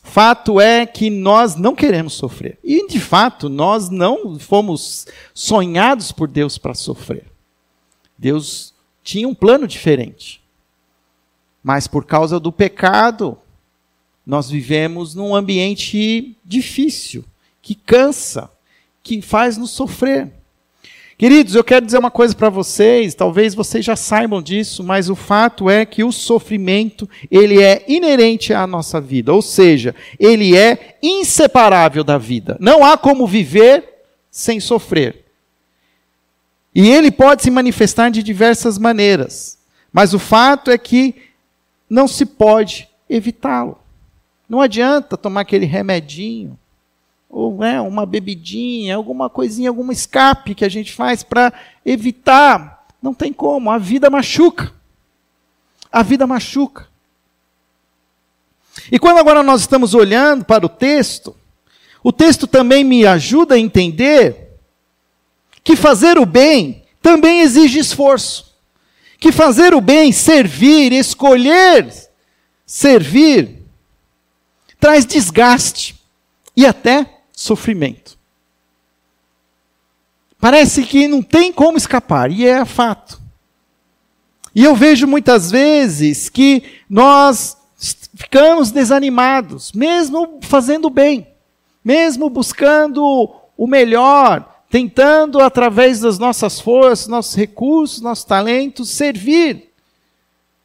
Fato 0.00 0.60
é 0.60 0.86
que 0.86 1.10
nós 1.10 1.56
não 1.56 1.74
queremos 1.74 2.12
sofrer. 2.12 2.56
E, 2.62 2.86
de 2.86 3.00
fato, 3.00 3.48
nós 3.48 3.90
não 3.90 4.38
fomos 4.38 5.08
sonhados 5.34 6.12
por 6.12 6.28
Deus 6.28 6.56
para 6.56 6.72
sofrer. 6.72 7.24
Deus 8.16 8.72
tinha 9.02 9.26
um 9.26 9.34
plano 9.34 9.66
diferente. 9.66 10.40
Mas, 11.64 11.88
por 11.88 12.04
causa 12.04 12.38
do 12.38 12.52
pecado, 12.52 13.36
nós 14.24 14.48
vivemos 14.48 15.16
num 15.16 15.34
ambiente 15.34 16.36
difícil, 16.44 17.24
que 17.60 17.74
cansa, 17.74 18.48
que 19.02 19.20
faz 19.20 19.58
nos 19.58 19.72
sofrer. 19.72 20.30
Queridos, 21.22 21.54
eu 21.54 21.62
quero 21.62 21.86
dizer 21.86 21.98
uma 21.98 22.10
coisa 22.10 22.34
para 22.34 22.48
vocês, 22.48 23.14
talvez 23.14 23.54
vocês 23.54 23.84
já 23.84 23.94
saibam 23.94 24.42
disso, 24.42 24.82
mas 24.82 25.08
o 25.08 25.14
fato 25.14 25.70
é 25.70 25.86
que 25.86 26.02
o 26.02 26.10
sofrimento, 26.10 27.08
ele 27.30 27.62
é 27.62 27.84
inerente 27.86 28.52
à 28.52 28.66
nossa 28.66 29.00
vida, 29.00 29.32
ou 29.32 29.40
seja, 29.40 29.94
ele 30.18 30.56
é 30.56 30.98
inseparável 31.00 32.02
da 32.02 32.18
vida. 32.18 32.56
Não 32.58 32.84
há 32.84 32.98
como 32.98 33.24
viver 33.24 33.84
sem 34.32 34.58
sofrer. 34.58 35.24
E 36.74 36.90
ele 36.90 37.12
pode 37.12 37.44
se 37.44 37.52
manifestar 37.52 38.10
de 38.10 38.20
diversas 38.20 38.76
maneiras, 38.76 39.56
mas 39.92 40.12
o 40.14 40.18
fato 40.18 40.72
é 40.72 40.76
que 40.76 41.14
não 41.88 42.08
se 42.08 42.26
pode 42.26 42.88
evitá-lo. 43.08 43.78
Não 44.48 44.60
adianta 44.60 45.16
tomar 45.16 45.42
aquele 45.42 45.66
remedinho, 45.66 46.58
ou 47.32 47.56
né, 47.56 47.80
uma 47.80 48.04
bebidinha, 48.04 48.94
alguma 48.94 49.30
coisinha, 49.30 49.70
algum 49.70 49.90
escape 49.90 50.54
que 50.54 50.66
a 50.66 50.68
gente 50.68 50.92
faz 50.92 51.22
para 51.22 51.50
evitar. 51.84 52.86
Não 53.02 53.14
tem 53.14 53.32
como, 53.32 53.70
a 53.70 53.78
vida 53.78 54.10
machuca. 54.10 54.70
A 55.90 56.02
vida 56.02 56.26
machuca. 56.26 56.86
E 58.90 58.98
quando 58.98 59.18
agora 59.18 59.42
nós 59.42 59.62
estamos 59.62 59.94
olhando 59.94 60.44
para 60.44 60.66
o 60.66 60.68
texto, 60.68 61.34
o 62.04 62.12
texto 62.12 62.46
também 62.46 62.84
me 62.84 63.06
ajuda 63.06 63.54
a 63.54 63.58
entender 63.58 64.58
que 65.64 65.74
fazer 65.74 66.18
o 66.18 66.26
bem 66.26 66.84
também 67.00 67.40
exige 67.40 67.78
esforço. 67.78 68.52
Que 69.18 69.32
fazer 69.32 69.72
o 69.72 69.80
bem, 69.80 70.12
servir, 70.12 70.92
escolher 70.92 71.90
servir, 72.66 73.62
traz 74.80 75.04
desgaste 75.04 75.94
e 76.56 76.64
até 76.64 77.21
sofrimento. 77.42 78.16
Parece 80.38 80.84
que 80.84 81.08
não 81.08 81.22
tem 81.22 81.52
como 81.52 81.76
escapar, 81.76 82.30
e 82.30 82.46
é 82.46 82.64
fato. 82.64 83.20
E 84.54 84.64
eu 84.64 84.76
vejo 84.76 85.06
muitas 85.06 85.50
vezes 85.50 86.28
que 86.28 86.62
nós 86.88 87.56
ficamos 88.14 88.70
desanimados, 88.70 89.72
mesmo 89.72 90.38
fazendo 90.42 90.88
bem, 90.88 91.26
mesmo 91.84 92.30
buscando 92.30 93.02
o 93.56 93.66
melhor, 93.66 94.62
tentando, 94.70 95.40
através 95.40 96.00
das 96.00 96.18
nossas 96.18 96.60
forças, 96.60 97.08
nossos 97.08 97.34
recursos, 97.34 98.00
nossos 98.00 98.24
talentos, 98.24 98.88
servir. 98.88 99.72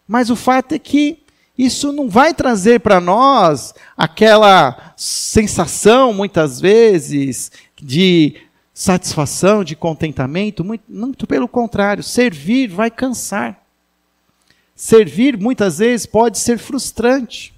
Mas 0.08 0.30
o 0.30 0.36
fato 0.36 0.74
é 0.74 0.80
que 0.80 1.24
isso 1.58 1.92
não 1.92 2.08
vai 2.08 2.34
trazer 2.34 2.80
para 2.82 3.00
nós 3.02 3.74
aquela 3.98 4.94
sensação, 4.96 6.14
muitas 6.14 6.62
vezes, 6.62 7.52
de 7.76 8.36
satisfação, 8.72 9.64
de 9.64 9.76
contentamento. 9.76 10.64
Muito, 10.64 10.84
muito 10.88 11.26
pelo 11.26 11.48
contrário, 11.48 12.04
servir 12.04 12.68
vai 12.68 12.92
cansar. 12.92 13.60
Servir, 14.76 15.36
muitas 15.36 15.80
vezes, 15.80 16.06
pode 16.06 16.38
ser 16.38 16.60
frustrante. 16.60 17.52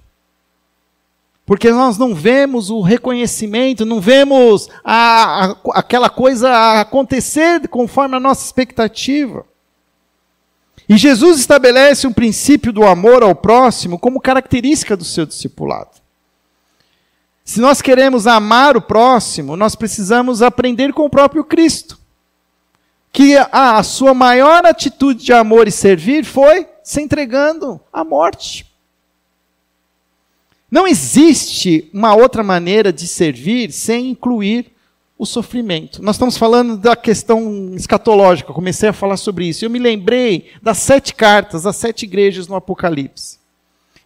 Porque 1.44 1.70
nós 1.70 1.98
não 1.98 2.14
vemos 2.14 2.70
o 2.70 2.80
reconhecimento, 2.80 3.84
não 3.84 4.00
vemos 4.00 4.68
a, 4.82 5.50
a, 5.50 5.56
aquela 5.74 6.08
coisa 6.08 6.80
acontecer 6.80 7.68
conforme 7.68 8.16
a 8.16 8.20
nossa 8.20 8.46
expectativa. 8.46 9.44
E 10.90 10.96
Jesus 10.96 11.38
estabelece 11.38 12.04
um 12.08 12.12
princípio 12.12 12.72
do 12.72 12.84
amor 12.84 13.22
ao 13.22 13.32
próximo 13.32 13.96
como 13.96 14.20
característica 14.20 14.96
do 14.96 15.04
seu 15.04 15.24
discipulado. 15.24 15.90
Se 17.44 17.60
nós 17.60 17.80
queremos 17.80 18.26
amar 18.26 18.76
o 18.76 18.82
próximo, 18.82 19.56
nós 19.56 19.76
precisamos 19.76 20.42
aprender 20.42 20.92
com 20.92 21.04
o 21.04 21.08
próprio 21.08 21.44
Cristo. 21.44 21.96
Que 23.12 23.36
a, 23.36 23.78
a 23.78 23.82
sua 23.84 24.12
maior 24.12 24.66
atitude 24.66 25.24
de 25.24 25.32
amor 25.32 25.68
e 25.68 25.70
servir 25.70 26.24
foi 26.24 26.66
se 26.82 27.00
entregando 27.00 27.80
à 27.92 28.02
morte. 28.02 28.66
Não 30.68 30.88
existe 30.88 31.88
uma 31.94 32.16
outra 32.16 32.42
maneira 32.42 32.92
de 32.92 33.06
servir 33.06 33.70
sem 33.70 34.10
incluir 34.10 34.72
o 35.20 35.26
sofrimento. 35.26 36.02
Nós 36.02 36.16
estamos 36.16 36.38
falando 36.38 36.78
da 36.78 36.96
questão 36.96 37.74
escatológica, 37.74 38.54
comecei 38.54 38.88
a 38.88 38.92
falar 38.94 39.18
sobre 39.18 39.44
isso. 39.46 39.62
Eu 39.62 39.68
me 39.68 39.78
lembrei 39.78 40.50
das 40.62 40.78
sete 40.78 41.14
cartas, 41.14 41.64
das 41.64 41.76
sete 41.76 42.04
igrejas 42.04 42.48
no 42.48 42.56
Apocalipse. 42.56 43.38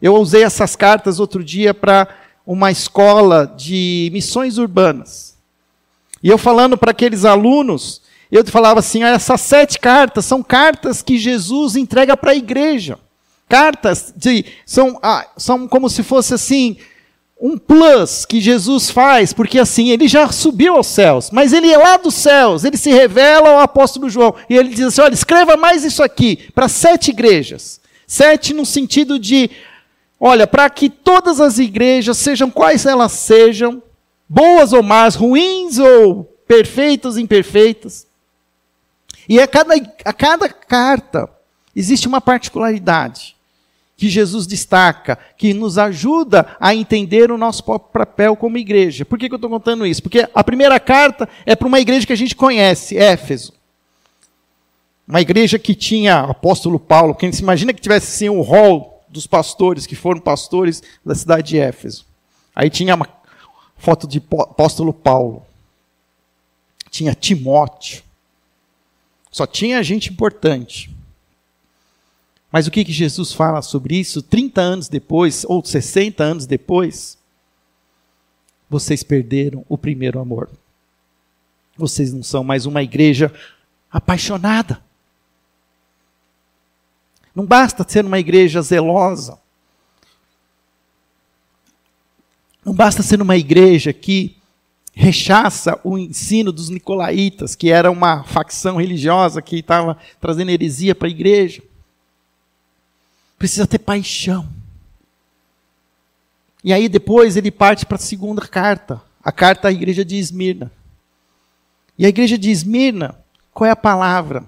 Eu 0.03 0.17
usei 0.17 0.43
essas 0.43 0.75
cartas 0.75 1.21
outro 1.21 1.45
dia 1.45 1.73
para 1.73 2.09
uma 2.45 2.73
escola 2.73 3.47
de 3.47 4.11
missões 4.13 4.59
urbanas. 4.59 5.39
E 6.21 6.29
eu 6.29 6.37
falando 6.37 6.77
para 6.77 6.91
aqueles 6.91 7.25
alunos, 7.25 8.03
eu 8.29 8.45
falava 8.47 8.81
assim: 8.81 9.05
essas 9.05 9.41
sete 9.41 9.79
cartas 9.79 10.25
são 10.25 10.43
cartas 10.43 11.01
que 11.01 11.17
Jesus 11.17 11.77
entrega 11.77 12.17
para 12.17 12.33
a 12.33 12.37
igreja. 12.37 12.99
Cartas 13.49 14.13
de, 14.17 14.45
são, 14.67 14.99
ah, 15.01 15.29
são 15.37 15.69
como 15.69 15.89
se 15.89 16.03
fosse 16.03 16.35
assim, 16.35 16.77
um 17.41 17.59
plus 17.59 18.25
que 18.25 18.41
Jesus 18.41 18.91
faz, 18.91 19.33
porque 19.33 19.59
assim, 19.59 19.91
ele 19.91 20.07
já 20.07 20.31
subiu 20.31 20.77
aos 20.77 20.87
céus, 20.87 21.31
mas 21.31 21.53
ele 21.53 21.71
é 21.71 21.77
lá 21.77 21.97
dos 21.97 22.15
céus, 22.15 22.65
ele 22.65 22.77
se 22.77 22.91
revela 22.91 23.51
ao 23.51 23.61
apóstolo 23.61 24.09
João, 24.09 24.35
e 24.49 24.57
ele 24.57 24.71
diz 24.71 24.87
assim: 24.87 25.01
olha, 25.01 25.15
escreva 25.15 25.57
mais 25.57 25.85
isso 25.85 26.03
aqui, 26.03 26.49
para 26.55 26.69
sete 26.69 27.11
igrejas. 27.11 27.81
Sete 28.07 28.53
no 28.53 28.65
sentido 28.65 29.19
de, 29.19 29.51
olha, 30.21 30.47
para 30.47 30.69
que 30.71 30.89
todas 30.89 31.41
as 31.41 31.59
igrejas, 31.59 32.19
sejam 32.19 32.51
quais 32.51 32.87
elas 32.87 33.13
sejam, 33.13 33.83
boas 34.29 34.73
ou 34.73 34.83
más, 34.83 35.15
ruins 35.15 35.79
ou 35.79 36.25
perfeitas 36.47 37.17
imperfeitas, 37.17 38.07
e 39.29 39.41
a 39.41 39.47
cada, 39.47 39.75
a 40.05 40.13
cada 40.13 40.49
carta 40.49 41.29
existe 41.75 42.07
uma 42.07 42.21
particularidade 42.21 43.34
que 43.97 44.09
Jesus 44.09 44.47
destaca, 44.47 45.19
que 45.37 45.55
nos 45.55 45.79
ajuda 45.79 46.57
a 46.59 46.75
entender 46.75 47.31
o 47.31 47.39
nosso 47.39 47.63
papel 47.63 48.37
como 48.37 48.59
igreja. 48.59 49.05
Por 49.05 49.19
que, 49.19 49.29
que 49.29 49.35
eu 49.35 49.37
estou 49.37 49.51
contando 49.51 49.87
isso? 49.87 50.03
Porque 50.03 50.29
a 50.35 50.45
primeira 50.45 50.81
carta 50.81 51.29
é 51.47 51.55
para 51.55 51.69
uma 51.69 51.81
igreja 51.81 52.07
que 52.07 52.13
a 52.13 52.17
gente 52.17 52.35
conhece, 52.35 52.97
Éfeso. 52.97 53.53
Uma 55.07 55.21
igreja 55.21 55.59
que 55.59 55.75
tinha 55.75 56.21
apóstolo 56.21 56.81
Paulo, 56.81 57.15
quem 57.15 57.31
se 57.31 57.43
imagina 57.43 57.73
que 57.73 57.81
tivesse 57.81 58.09
assim 58.09 58.29
um 58.29 58.41
hall 58.41 59.05
dos 59.09 59.27
pastores 59.27 59.87
que 59.87 59.95
foram 59.95 60.21
pastores 60.21 60.83
da 61.05 61.15
cidade 61.15 61.49
de 61.49 61.59
Éfeso. 61.59 62.05
Aí 62.55 62.71
tinha 62.71 62.95
uma 62.95 63.09
foto 63.77 64.09
de 64.09 64.19
apóstolo 64.19 64.93
Paulo. 64.93 65.45
Tinha 66.91 67.15
Timóteo. 67.15 68.03
Só 69.31 69.47
tinha 69.47 69.83
gente 69.83 70.11
importante. 70.11 70.94
Mas 72.55 72.69
o 72.69 72.71
que, 72.71 72.85
que 72.85 72.93
Jesus 72.93 73.33
fala 73.33 73.61
sobre 73.63 73.99
isso 73.99 74.23
30 74.23 74.61
anos 74.61 74.89
depois, 74.89 75.45
ou 75.49 75.65
60 75.65 76.23
anos 76.23 76.47
depois? 76.47 77.19
Vocês 78.71 79.03
perderam 79.03 79.67
o 79.69 79.77
primeiro 79.77 80.21
amor. 80.21 80.49
Vocês 81.77 82.13
não 82.13 82.23
são 82.23 82.45
mais 82.45 82.65
uma 82.65 82.81
igreja 82.81 83.35
apaixonada. 83.91 84.81
Não 87.35 87.45
basta 87.45 87.85
ser 87.89 88.05
uma 88.05 88.21
igreja 88.21 88.63
zelosa. 88.63 89.37
Não 92.65 92.73
basta 92.73 93.03
ser 93.03 93.21
uma 93.21 93.37
igreja 93.37 93.93
que 93.93 94.37
rechaça 94.93 95.81
o 95.83 95.99
ensino 95.99 96.53
dos 96.53 96.69
nicolaítas, 96.69 97.57
que 97.57 97.73
era 97.73 97.91
uma 97.91 98.23
facção 98.23 98.77
religiosa 98.77 99.43
que 99.43 99.57
estava 99.57 99.99
trazendo 100.21 100.53
heresia 100.53 100.95
para 100.95 101.09
a 101.09 101.11
igreja. 101.11 101.61
Precisa 103.39 103.67
ter 103.67 103.79
paixão. 103.79 104.49
E 106.63 106.73
aí 106.73 106.89
depois 106.89 107.37
ele 107.37 107.51
parte 107.51 107.85
para 107.85 107.97
a 107.97 108.01
segunda 108.01 108.41
carta, 108.47 109.03
a 109.23 109.31
carta 109.31 109.69
à 109.69 109.73
igreja 109.73 110.05
de 110.05 110.17
Esmirna. 110.17 110.73
E 111.99 112.07
a 112.07 112.09
igreja 112.09 112.39
de 112.39 112.51
Esmirna, 112.51 113.19
qual 113.53 113.69
é 113.69 113.71
a 113.71 113.77
palavra? 113.77 114.45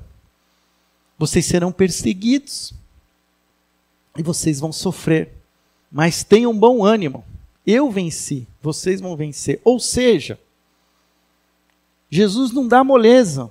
Vocês 1.19 1.45
serão 1.45 1.71
perseguidos 1.71 2.73
e 4.17 4.23
vocês 4.23 4.61
vão 4.61 4.73
sofrer, 4.73 5.33
mas 5.91 6.25
tenham 6.25 6.57
bom 6.57 6.85
ânimo. 6.85 7.25
Eu 7.67 7.91
venci, 7.91 8.47
vocês 8.63 9.01
vão 9.01 9.17
vencer. 9.17 9.61
Ou 9.65 9.79
seja, 9.79 10.39
Jesus 12.11 12.53
não 12.53 12.67
dá 12.67 12.83
moleza. 12.83 13.51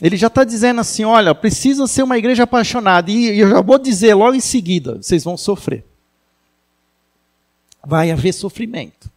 Ele 0.00 0.16
já 0.16 0.26
está 0.26 0.44
dizendo 0.44 0.80
assim: 0.80 1.04
olha, 1.04 1.34
precisa 1.34 1.86
ser 1.86 2.02
uma 2.02 2.18
igreja 2.18 2.42
apaixonada. 2.44 3.10
E 3.10 3.38
eu 3.38 3.48
já 3.50 3.60
vou 3.60 3.78
dizer 3.78 4.14
logo 4.14 4.34
em 4.34 4.40
seguida: 4.40 4.96
vocês 4.96 5.24
vão 5.24 5.36
sofrer. 5.36 5.84
Vai 7.84 8.10
haver 8.10 8.32
sofrimento. 8.32 9.10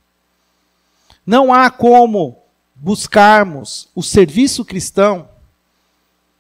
Não 1.26 1.54
há 1.54 1.70
como 1.70 2.38
buscarmos 2.76 3.90
o 3.96 4.04
serviço 4.04 4.64
cristão 4.64 5.28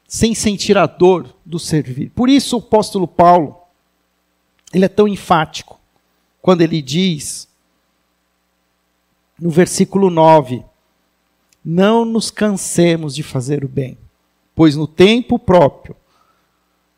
sem 0.08 0.34
sentir 0.34 0.78
a 0.78 0.86
dor 0.86 1.36
do 1.46 1.60
servir. 1.60 2.12
Por 2.12 2.30
isso 2.30 2.56
o 2.56 2.60
apóstolo 2.60 3.08
Paulo, 3.08 3.60
ele 4.74 4.86
é 4.86 4.90
tão 4.90 5.08
enfático 5.08 5.80
quando 6.42 6.62
ele 6.62 6.82
diz 6.82 7.48
no 9.40 9.50
versículo 9.50 10.10
9: 10.10 10.64
Não 11.64 12.06
nos 12.06 12.32
cansemos 12.32 13.16
de 13.16 13.24
fazer 13.24 13.66
o 13.66 13.68
bem, 13.68 13.98
pois 14.58 14.76
no 14.76 14.88
tempo 14.88 15.38
próprio 15.38 15.96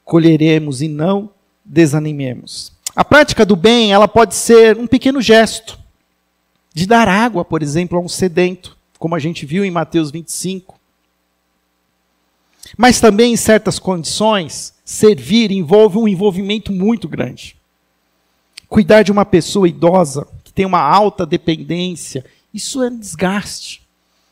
colheremos 0.05 0.81
e 0.81 0.87
não 0.87 1.29
desanimemos. 1.63 2.71
A 2.95 3.03
prática 3.03 3.45
do 3.45 3.57
bem, 3.57 3.91
ela 3.91 4.07
pode 4.07 4.33
ser 4.33 4.77
um 4.77 4.87
pequeno 4.87 5.21
gesto 5.21 5.77
de 6.73 6.87
dar 6.87 7.09
água, 7.09 7.43
por 7.43 7.61
exemplo, 7.61 7.97
a 7.97 8.01
um 8.01 8.07
sedento 8.07 8.77
como 8.97 9.13
a 9.13 9.19
gente 9.19 9.45
viu 9.45 9.65
em 9.65 9.71
Mateus 9.71 10.09
25. 10.09 10.79
Mas 12.77 13.01
também, 13.01 13.33
em 13.33 13.37
certas 13.37 13.77
condições, 13.77 14.73
servir 14.85 15.51
envolve 15.51 15.97
um 15.97 16.07
envolvimento 16.07 16.71
muito 16.71 17.09
grande. 17.09 17.57
Cuidar 18.69 19.03
de 19.03 19.11
uma 19.11 19.25
pessoa 19.25 19.67
idosa, 19.67 20.25
que 20.45 20.53
tem 20.53 20.65
uma 20.65 20.81
alta 20.81 21.25
dependência, 21.25 22.25
isso 22.53 22.81
é 22.81 22.89
desgaste. 22.89 23.81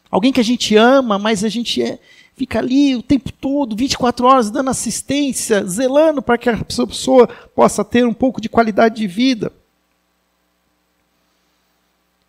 Alguém 0.10 0.32
que 0.32 0.40
a 0.40 0.44
gente 0.44 0.78
ama, 0.78 1.20
mas 1.20 1.44
a 1.44 1.50
gente 1.50 1.82
é, 1.84 2.00
fica 2.38 2.60
ali 2.60 2.96
o 2.96 3.02
tempo 3.02 3.32
todo, 3.32 3.76
24 3.76 4.28
horas, 4.28 4.52
dando 4.52 4.70
assistência, 4.70 5.66
zelando 5.66 6.22
para 6.22 6.38
que 6.38 6.48
a 6.48 6.64
pessoa 6.64 7.28
possa 7.56 7.84
ter 7.84 8.06
um 8.06 8.14
pouco 8.14 8.40
de 8.40 8.48
qualidade 8.48 8.98
de 8.98 9.08
vida. 9.08 9.52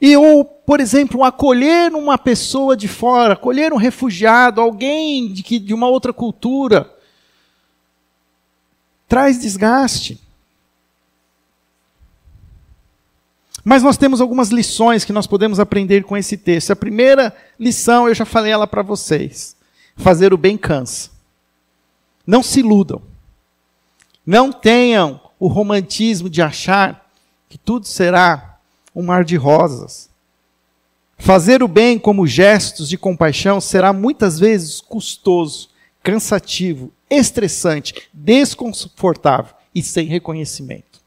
E 0.01 0.16
ou, 0.16 0.47
por 0.47 0.81
exemplo, 0.81 1.23
acolher 1.25 1.92
uma 1.92 2.16
pessoa 2.16 2.75
de 2.75 2.88
fora, 2.88 3.35
acolher 3.35 3.71
um 3.71 3.77
refugiado, 3.77 4.62
alguém 4.62 5.31
de, 5.31 5.42
que, 5.42 5.59
de 5.59 5.75
uma 5.75 5.88
outra 5.88 6.12
cultura, 6.12 6.90
traz 9.07 9.38
desgaste. 9.38 10.18
Mas 13.62 13.83
nós 13.83 13.99
temos 13.99 14.23
algumas 14.23 14.49
lições 14.49 15.05
que 15.05 15.12
nós 15.12 15.27
podemos 15.27 15.61
aprender 15.61 16.03
com 16.05 16.16
esse 16.16 16.38
texto. 16.38 16.71
A 16.71 16.77
primeira 16.77 17.37
lição, 17.61 18.09
eu 18.09 18.14
já 18.14 18.25
falei 18.25 18.53
ela 18.53 18.66
para 18.66 18.81
vocês. 18.81 19.58
Fazer 19.98 20.32
o 20.32 20.38
bem 20.38 20.56
cansa. 20.56 21.11
Não 22.26 22.42
se 22.42 22.61
iludam. 22.61 23.02
Não 24.24 24.52
tenham 24.52 25.20
o 25.38 25.48
romantismo 25.48 26.30
de 26.30 26.40
achar 26.40 27.11
que 27.48 27.58
tudo 27.58 27.87
será 27.87 28.58
um 28.94 29.02
mar 29.02 29.24
de 29.24 29.37
rosas. 29.37 30.08
Fazer 31.18 31.62
o 31.62 31.68
bem 31.68 31.98
como 31.98 32.26
gestos 32.26 32.88
de 32.88 32.96
compaixão 32.96 33.61
será 33.61 33.92
muitas 33.92 34.38
vezes 34.38 34.80
custoso, 34.80 35.70
cansativo, 36.02 36.92
estressante, 37.11 38.08
desconfortável 38.12 39.54
e 39.74 39.82
sem 39.82 40.06
reconhecimento. 40.06 41.00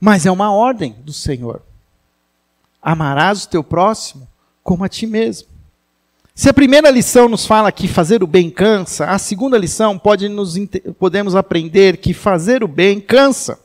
Mas 0.00 0.26
é 0.26 0.30
uma 0.30 0.52
ordem 0.52 0.92
do 1.04 1.12
Senhor. 1.12 1.62
Amarás 2.82 3.44
o 3.44 3.48
teu 3.48 3.62
próximo 3.62 4.28
como 4.62 4.84
a 4.84 4.88
ti 4.88 5.06
mesmo. 5.06 5.48
Se 6.34 6.48
a 6.48 6.54
primeira 6.54 6.90
lição 6.90 7.28
nos 7.28 7.46
fala 7.46 7.70
que 7.70 7.86
fazer 7.86 8.22
o 8.22 8.26
bem 8.26 8.48
cansa, 8.48 9.06
a 9.06 9.18
segunda 9.18 9.58
lição 9.58 9.98
pode 9.98 10.28
nos, 10.28 10.56
podemos 10.98 11.36
aprender 11.36 11.98
que 11.98 12.14
fazer 12.14 12.64
o 12.64 12.68
bem 12.68 13.00
cansa. 13.00 13.60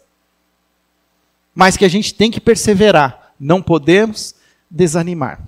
Mas 1.55 1.77
que 1.77 1.85
a 1.85 1.89
gente 1.89 2.13
tem 2.13 2.29
que 2.29 2.41
perseverar, 2.41 3.33
não 3.39 3.61
podemos 3.61 4.35
desanimar. 4.69 5.41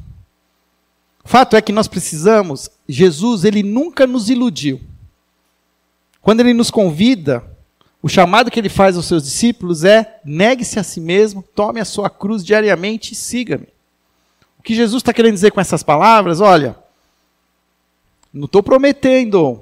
Fato 1.26 1.56
é 1.56 1.62
que 1.62 1.74
nós 1.74 1.88
precisamos, 1.88 2.70
Jesus, 2.88 3.44
ele 3.44 3.62
nunca 3.62 4.08
nos 4.08 4.30
iludiu. 4.30 4.82
Quando 6.22 6.40
ele 6.40 6.54
nos 6.54 6.72
convida, 6.72 7.44
o 8.02 8.08
chamado 8.08 8.50
que 8.50 8.60
ele 8.60 8.70
faz 8.70 8.96
aos 8.96 9.06
seus 9.06 9.24
discípulos 9.24 9.84
é: 9.84 10.20
negue-se 10.24 10.80
a 10.80 10.84
si 10.84 11.02
mesmo, 11.02 11.44
tome 11.44 11.80
a 11.80 11.86
sua 11.86 12.10
cruz 12.10 12.44
diariamente 12.44 13.14
e 13.14 13.16
siga-me. 13.16 13.68
O 14.58 14.64
que 14.64 14.76
Jesus 14.76 15.02
está 15.02 15.14
querendo 15.14 15.34
dizer 15.34 15.52
com 15.52 15.60
essas 15.60 15.84
palavras? 15.84 16.42
Olha, 16.42 16.78
não 18.34 18.46
estou 18.46 18.64
prometendo 18.64 19.62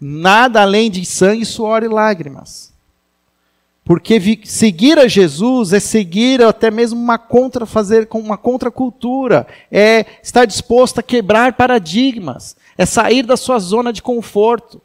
nada 0.00 0.62
além 0.62 0.90
de 0.90 1.04
sangue, 1.04 1.44
suor 1.44 1.84
e 1.84 1.88
lágrimas. 1.88 2.72
Porque 3.84 4.40
seguir 4.44 4.98
a 4.98 5.08
Jesus 5.08 5.72
é 5.72 5.80
seguir 5.80 6.42
até 6.42 6.70
mesmo 6.70 7.00
uma 7.00 7.18
contra 7.18 7.66
fazer 7.66 8.06
com 8.06 8.20
uma 8.20 8.38
contracultura, 8.38 9.46
é 9.70 10.06
estar 10.22 10.44
disposto 10.44 10.98
a 10.98 11.02
quebrar 11.02 11.54
paradigmas, 11.54 12.56
é 12.78 12.86
sair 12.86 13.24
da 13.24 13.36
sua 13.36 13.58
zona 13.58 13.92
de 13.92 14.00
conforto, 14.00 14.80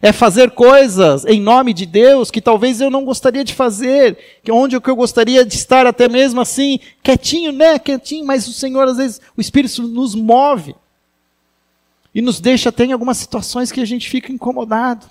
é 0.00 0.12
fazer 0.12 0.52
coisas 0.52 1.24
em 1.24 1.40
nome 1.40 1.74
de 1.74 1.84
Deus 1.84 2.30
que 2.30 2.40
talvez 2.40 2.80
eu 2.80 2.90
não 2.90 3.04
gostaria 3.04 3.44
de 3.44 3.54
fazer, 3.54 4.16
que 4.42 4.52
onde 4.52 4.76
eu 4.76 4.80
gostaria 4.80 5.44
de 5.44 5.54
estar 5.54 5.86
até 5.86 6.08
mesmo 6.08 6.40
assim, 6.40 6.78
quietinho, 7.02 7.52
né, 7.52 7.78
quietinho, 7.78 8.24
mas 8.24 8.46
o 8.46 8.52
Senhor 8.52 8.86
às 8.86 8.96
vezes 8.96 9.20
o 9.36 9.40
Espírito 9.40 9.82
nos 9.82 10.14
move. 10.14 10.74
E 12.14 12.22
nos 12.22 12.40
deixa 12.40 12.70
até 12.70 12.84
em 12.84 12.92
algumas 12.92 13.18
situações 13.18 13.70
que 13.70 13.80
a 13.80 13.84
gente 13.84 14.08
fica 14.08 14.32
incomodado. 14.32 15.06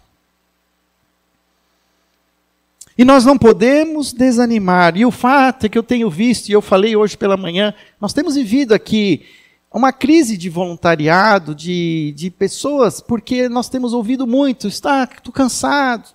E 2.98 3.06
nós 3.06 3.24
não 3.24 3.38
podemos 3.38 4.12
desanimar. 4.12 4.98
E 4.98 5.06
o 5.06 5.12
fato 5.12 5.66
é 5.66 5.70
que 5.70 5.78
eu 5.78 5.84
tenho 5.84 6.10
visto, 6.10 6.50
e 6.50 6.54
eu 6.54 6.62
falei 6.62 6.96
hoje 6.96 7.16
pela 7.16 7.38
manhã, 7.38 7.74
nós 8.02 8.12
temos 8.12 8.36
vivido 8.36 8.74
aqui 8.74 9.26
uma 9.78 9.94
crise 9.94 10.36
de 10.36 10.50
voluntariado, 10.50 11.54
de, 11.54 12.14
de 12.16 12.32
pessoas, 12.32 13.00
porque 13.00 13.48
nós 13.48 13.70
temos 13.70 13.94
ouvido 13.94 14.26
muito, 14.26 14.68
está, 14.68 15.04
estou 15.04 15.32
cansado. 15.32 16.10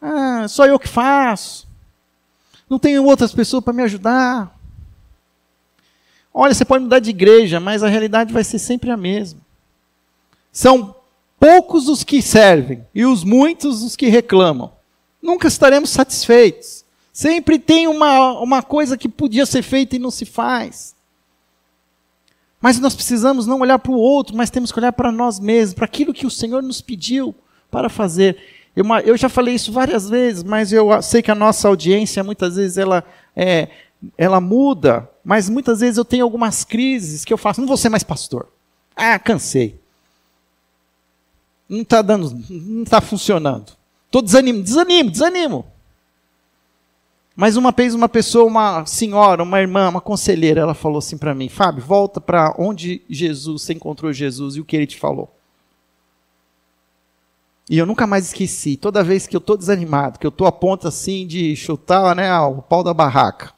Ah, 0.00 0.46
só 0.48 0.66
eu 0.66 0.78
que 0.78 0.88
faço. 0.88 1.68
Não 2.68 2.78
tenho 2.78 3.04
outras 3.04 3.32
pessoas 3.32 3.62
para 3.62 3.72
me 3.72 3.82
ajudar. 3.82 4.58
Olha, 6.32 6.54
você 6.54 6.64
pode 6.64 6.84
mudar 6.84 6.98
de 6.98 7.10
igreja, 7.10 7.60
mas 7.60 7.82
a 7.82 7.88
realidade 7.88 8.32
vai 8.32 8.42
ser 8.42 8.58
sempre 8.58 8.90
a 8.90 8.96
mesma. 8.96 9.40
São 10.50 10.96
poucos 11.38 11.88
os 11.88 12.02
que 12.02 12.20
servem 12.22 12.86
e 12.94 13.04
os 13.04 13.22
muitos 13.22 13.82
os 13.82 13.94
que 13.94 14.08
reclamam. 14.08 14.72
Nunca 15.22 15.46
estaremos 15.46 15.90
satisfeitos. 15.90 16.84
Sempre 17.12 17.58
tem 17.58 17.86
uma, 17.86 18.40
uma 18.40 18.62
coisa 18.62 18.96
que 18.96 19.08
podia 19.08 19.46
ser 19.46 19.62
feita 19.62 19.96
e 19.96 19.98
não 19.98 20.10
se 20.10 20.24
faz. 20.24 20.95
Mas 22.60 22.80
nós 22.80 22.94
precisamos 22.94 23.46
não 23.46 23.60
olhar 23.60 23.78
para 23.78 23.92
o 23.92 23.98
outro, 23.98 24.36
mas 24.36 24.50
temos 24.50 24.72
que 24.72 24.78
olhar 24.78 24.92
para 24.92 25.12
nós 25.12 25.38
mesmos, 25.38 25.74
para 25.74 25.84
aquilo 25.84 26.14
que 26.14 26.26
o 26.26 26.30
Senhor 26.30 26.62
nos 26.62 26.80
pediu 26.80 27.34
para 27.70 27.88
fazer. 27.88 28.36
Eu, 28.74 28.84
eu, 29.04 29.16
já 29.16 29.28
falei 29.28 29.54
isso 29.54 29.72
várias 29.72 30.08
vezes, 30.08 30.42
mas 30.42 30.72
eu 30.72 31.00
sei 31.02 31.22
que 31.22 31.30
a 31.30 31.34
nossa 31.34 31.68
audiência 31.68 32.24
muitas 32.24 32.56
vezes 32.56 32.78
ela, 32.78 33.04
é, 33.34 33.68
ela 34.16 34.40
muda, 34.40 35.08
mas 35.24 35.48
muitas 35.48 35.80
vezes 35.80 35.98
eu 35.98 36.04
tenho 36.04 36.24
algumas 36.24 36.64
crises 36.64 37.24
que 37.24 37.32
eu 37.32 37.38
faço, 37.38 37.60
não 37.60 37.68
vou 37.68 37.76
ser 37.76 37.88
mais 37.88 38.02
pastor. 38.02 38.48
Ah, 38.94 39.18
cansei. 39.18 39.78
Não 41.68 41.82
está 41.82 42.00
dando, 42.00 42.30
não 42.48 42.82
está 42.82 43.00
funcionando. 43.00 43.72
Estou 44.06 44.22
desanimo, 44.22 44.62
desanimo, 44.62 45.10
desanimo. 45.10 45.66
Mas 47.36 47.56
uma 47.58 47.70
vez 47.70 47.94
uma 47.94 48.08
pessoa, 48.08 48.46
uma 48.46 48.86
senhora, 48.86 49.42
uma 49.42 49.60
irmã, 49.60 49.90
uma 49.90 50.00
conselheira, 50.00 50.62
ela 50.62 50.72
falou 50.72 50.98
assim 50.98 51.18
para 51.18 51.34
mim, 51.34 51.50
Fábio, 51.50 51.84
volta 51.84 52.18
para 52.18 52.54
onde 52.58 53.02
Jesus, 53.10 53.62
você 53.62 53.74
encontrou 53.74 54.10
Jesus 54.10 54.56
e 54.56 54.60
o 54.60 54.64
que 54.64 54.74
ele 54.74 54.86
te 54.86 54.98
falou. 54.98 55.30
E 57.68 57.76
eu 57.76 57.84
nunca 57.84 58.06
mais 58.06 58.26
esqueci. 58.28 58.76
Toda 58.76 59.04
vez 59.04 59.26
que 59.26 59.36
eu 59.36 59.40
estou 59.40 59.56
desanimado, 59.56 60.18
que 60.18 60.26
eu 60.26 60.30
estou 60.30 60.46
a 60.46 60.52
ponto 60.52 60.88
assim 60.88 61.26
de 61.26 61.54
chutar 61.54 62.16
né, 62.16 62.32
o 62.40 62.62
pau 62.62 62.82
da 62.82 62.94
barraca, 62.94 63.52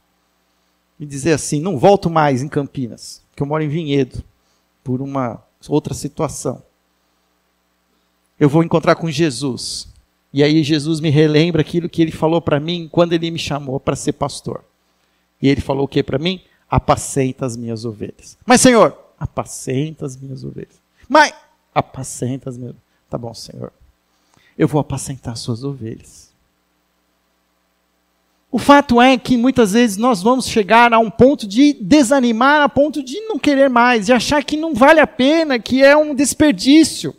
e 0.99 1.05
dizer 1.05 1.31
assim, 1.31 1.61
não 1.61 1.77
volto 1.77 2.09
mais 2.09 2.41
em 2.41 2.49
Campinas, 2.49 3.23
que 3.33 3.41
eu 3.41 3.47
moro 3.47 3.63
em 3.63 3.69
Vinhedo, 3.69 4.21
por 4.83 5.01
uma 5.01 5.41
outra 5.69 5.93
situação. 5.93 6.61
Eu 8.37 8.49
vou 8.49 8.63
encontrar 8.63 8.95
com 8.95 9.09
Jesus. 9.09 9.87
E 10.31 10.43
aí 10.43 10.63
Jesus 10.63 10.99
me 10.99 11.09
relembra 11.09 11.61
aquilo 11.61 11.89
que 11.89 12.01
ele 12.01 12.11
falou 12.11 12.41
para 12.41 12.59
mim 12.59 12.87
quando 12.91 13.13
ele 13.13 13.31
me 13.31 13.39
chamou 13.39 13.79
para 13.79 13.95
ser 13.95 14.13
pastor. 14.13 14.63
E 15.41 15.47
ele 15.47 15.61
falou 15.61 15.85
o 15.85 15.87
que 15.87 16.03
para 16.03 16.19
mim? 16.19 16.41
Apacenta 16.69 17.45
as 17.45 17.57
minhas 17.57 17.85
ovelhas. 17.85 18.37
Mas, 18.45 18.61
Senhor, 18.61 18.95
apacenta 19.19 20.05
as 20.05 20.15
minhas 20.15 20.43
ovelhas. 20.43 20.79
Mas, 21.07 21.33
apacenta 21.73 22.49
as 22.49 22.57
minhas 22.57 22.75
Tá 23.09 23.17
bom, 23.17 23.33
Senhor. 23.33 23.73
Eu 24.57 24.67
vou 24.67 24.79
apacentar 24.79 25.33
as 25.33 25.39
suas 25.39 25.63
ovelhas. 25.63 26.29
O 28.51 28.59
fato 28.59 29.01
é 29.01 29.17
que 29.17 29.37
muitas 29.37 29.73
vezes 29.73 29.97
nós 29.97 30.21
vamos 30.21 30.47
chegar 30.47 30.93
a 30.93 30.99
um 30.99 31.09
ponto 31.09 31.47
de 31.47 31.73
desanimar, 31.73 32.61
a 32.61 32.69
ponto 32.69 33.01
de 33.01 33.19
não 33.21 33.37
querer 33.37 33.69
mais, 33.69 34.07
de 34.07 34.13
achar 34.13 34.43
que 34.43 34.57
não 34.57 34.73
vale 34.73 34.99
a 34.99 35.07
pena, 35.07 35.59
que 35.59 35.83
é 35.83 35.95
um 35.95 36.13
desperdício. 36.15 37.15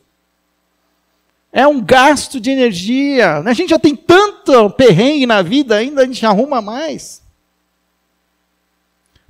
É 1.52 1.66
um 1.66 1.80
gasto 1.80 2.40
de 2.40 2.50
energia. 2.50 3.38
A 3.38 3.52
gente 3.52 3.70
já 3.70 3.78
tem 3.78 3.96
tanto 3.96 4.70
perrengue 4.70 5.26
na 5.26 5.42
vida, 5.42 5.76
ainda 5.76 6.02
a 6.02 6.06
gente 6.06 6.24
arruma 6.24 6.62
mais. 6.62 7.22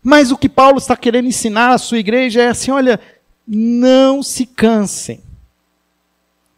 Mas 0.02 0.30
o 0.30 0.36
que 0.36 0.48
Paulo 0.48 0.78
está 0.78 0.96
querendo 0.96 1.28
ensinar 1.28 1.72
à 1.72 1.78
sua 1.78 1.98
igreja 1.98 2.42
é 2.42 2.48
assim: 2.48 2.70
olha, 2.70 3.00
não 3.46 4.22
se 4.22 4.44
cansem, 4.44 5.20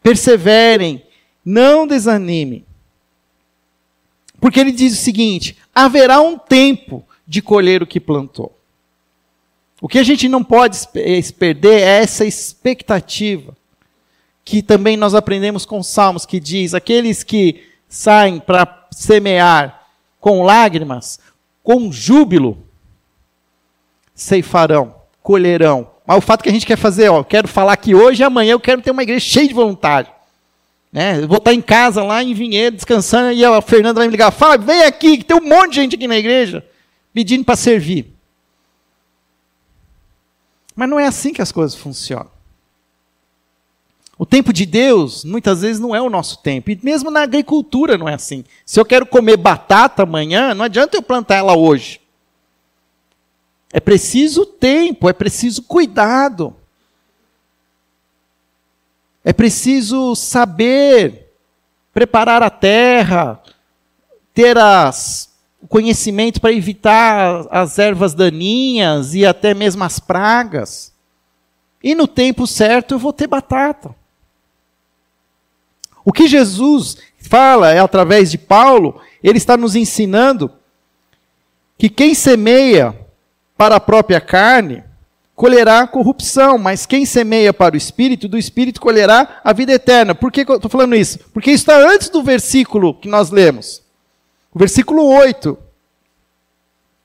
perseverem, 0.03 1.05
não 1.45 1.87
desanimem. 1.87 2.65
Porque 4.41 4.59
ele 4.59 4.73
diz 4.73 4.95
o 4.95 5.03
seguinte: 5.03 5.57
haverá 5.73 6.21
um 6.21 6.37
tempo 6.37 7.05
de 7.27 7.41
colher 7.41 7.83
o 7.83 7.87
que 7.87 8.01
plantou. 8.01 8.57
O 9.81 9.89
que 9.89 9.99
a 9.99 10.03
gente 10.03 10.29
não 10.29 10.45
pode 10.45 10.79
perder 11.39 11.81
é 11.81 12.03
essa 12.03 12.25
expectativa 12.25 13.57
que 14.45 14.63
também 14.63 14.97
nós 14.97 15.15
aprendemos 15.15 15.65
com 15.65 15.83
Salmos, 15.83 16.27
que 16.27 16.41
diz: 16.41 16.75
aqueles 16.75 17.23
que 17.23 17.69
saem 17.89 18.41
para 18.41 18.87
semear 18.91 19.87
com 20.21 20.43
lágrimas, 20.43 21.19
com 21.63 21.91
júbilo, 21.91 22.59
ceifarão, 24.15 24.95
colherão. 25.23 25.91
Mas 26.07 26.19
o 26.19 26.21
fato 26.21 26.43
que 26.43 26.49
a 26.49 26.53
gente 26.53 26.67
quer 26.67 26.77
fazer, 26.77 27.09
ó, 27.09 27.23
quero 27.23 27.47
falar 27.47 27.77
que 27.77 27.95
hoje 27.95 28.23
e 28.23 28.25
amanhã 28.25 28.53
eu 28.53 28.61
quero 28.61 28.83
ter 28.83 28.91
uma 28.91 29.03
igreja 29.03 29.25
cheia 29.25 29.49
de 29.49 29.55
vontade. 29.55 30.11
Né? 30.93 31.27
Vou 31.27 31.39
estar 31.39 31.55
em 31.55 31.63
casa 31.63 32.03
lá 32.03 32.23
em 32.23 32.35
Vinhedo, 32.35 32.77
descansando, 32.77 33.33
e 33.33 33.45
a 33.45 33.63
Fernanda 33.63 34.01
vai 34.01 34.07
me 34.07 34.13
ligar, 34.13 34.31
Fábio, 34.31 34.67
vem 34.67 34.83
aqui, 34.83 35.19
que 35.19 35.25
tem 35.25 35.37
um 35.37 35.49
monte 35.49 35.71
de 35.71 35.77
gente 35.77 35.97
aqui 35.97 36.07
na 36.07 36.19
igreja, 36.19 36.65
pedindo 37.15 37.45
para 37.45 37.57
servir. 37.57 38.13
Mas 40.75 40.89
não 40.89 41.01
é 41.01 41.07
assim 41.07 41.33
que 41.33 41.41
as 41.41 41.53
coisas 41.53 41.75
funcionam. 41.75 42.31
O 44.19 44.27
tempo 44.27 44.53
de 44.53 44.67
Deus, 44.67 45.25
muitas 45.25 45.63
vezes, 45.63 45.81
não 45.81 45.95
é 45.95 46.01
o 46.01 46.11
nosso 46.11 46.39
tempo. 46.39 46.71
E 46.71 46.79
mesmo 46.83 47.11
na 47.11 47.23
agricultura 47.23 47.99
não 47.99 48.09
é 48.09 48.15
assim. 48.15 48.45
Se 48.65 48.79
eu 48.79 48.85
quero 48.85 49.07
comer 49.07 49.37
batata 49.37 50.03
amanhã, 50.03 50.55
não 50.55 50.65
adianta 50.65 50.97
eu 50.97 51.03
plantar 51.03 51.37
ela 51.37 51.57
hoje. 51.57 52.01
É 53.73 53.81
preciso 53.81 54.45
tempo, 54.45 55.09
é 55.09 55.13
preciso 55.13 55.63
cuidado. 55.63 56.55
É 59.25 59.33
preciso 59.33 60.15
saber 60.15 61.33
preparar 61.93 62.43
a 62.43 62.51
terra, 62.51 63.41
ter 64.35 64.59
as, 64.59 65.31
o 65.61 65.67
conhecimento 65.67 66.41
para 66.41 66.53
evitar 66.53 67.47
as 67.51 67.79
ervas 67.79 68.15
daninhas 68.15 69.15
e 69.15 69.25
até 69.25 69.55
mesmo 69.55 69.83
as 69.85 69.99
pragas. 69.99 70.93
E 71.83 71.95
no 71.95 72.07
tempo 72.07 72.47
certo 72.47 72.95
eu 72.95 72.99
vou 72.99 73.13
ter 73.13 73.27
batata. 73.27 74.02
O 76.05 76.13
que 76.13 76.27
Jesus 76.27 76.97
fala 77.19 77.73
é 77.73 77.79
através 77.79 78.31
de 78.31 78.39
Paulo, 78.39 79.01
ele 79.23 79.39
está 79.39 79.57
nos 79.57 79.77
ensinando 79.77 80.51
que 81.79 81.89
quem 81.89 82.15
semeia 82.15 82.97
para 83.57 83.77
a 83.77 83.81
própria 83.81 84.21
carne 84.21 84.83
colherá 85.35 85.87
corrupção, 85.87 86.59
mas 86.59 86.87
quem 86.87 87.07
semeia 87.07 87.53
para 87.53 87.75
o 87.75 87.79
espírito, 87.79 88.29
do 88.29 88.39
espírito 88.39 88.81
colherá 88.81 89.41
a 89.43 89.53
vida 89.53 89.73
eterna. 89.73 90.15
Por 90.15 90.31
que 90.31 90.45
eu 90.49 90.57
estou 90.57 90.71
falando 90.71 90.95
isso? 90.95 91.19
Porque 91.33 91.51
isso 91.51 91.63
está 91.63 91.77
antes 91.77 92.09
do 92.09 92.23
versículo 92.23 92.95
que 92.95 93.09
nós 93.09 93.31
lemos. 93.31 93.83
O 94.53 94.59
versículo 94.59 95.05
8. 95.07 95.59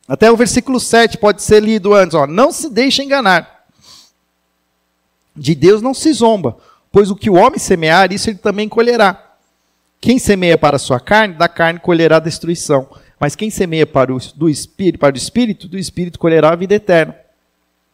Até 0.08 0.32
o 0.32 0.38
versículo 0.38 0.80
7 0.80 1.18
pode 1.18 1.42
ser 1.42 1.62
lido 1.62 1.94
antes. 1.94 2.16
Ó, 2.16 2.28
não 2.28 2.52
se 2.52 2.70
deixe 2.70 3.04
enganar. 3.04 3.66
De 5.36 5.54
Deus 5.54 5.82
não 5.82 5.94
se 5.94 6.12
zomba 6.14 6.58
pois 6.98 7.12
o 7.12 7.16
que 7.16 7.30
o 7.30 7.36
homem 7.36 7.60
semear, 7.60 8.12
isso 8.12 8.28
ele 8.28 8.40
também 8.40 8.68
colherá. 8.68 9.36
Quem 10.02 10.18
semeia 10.18 10.58
para 10.58 10.78
a 10.78 10.80
sua 10.80 11.00
carne, 11.00 11.36
da 11.36 11.48
carne 11.48 11.80
colherá 11.80 12.18
destruição. 12.18 12.90
Mas 13.20 13.36
quem 13.36 13.52
semeia 13.52 13.86
para 13.86 14.12
o, 14.12 14.18
do 14.36 14.50
espírito, 14.50 14.98
para 14.98 15.14
o 15.14 15.18
espírito, 15.18 15.68
do 15.68 15.78
espírito 15.78 16.18
colherá 16.18 16.50
a 16.50 16.56
vida 16.56 16.74
eterna. 16.74 17.16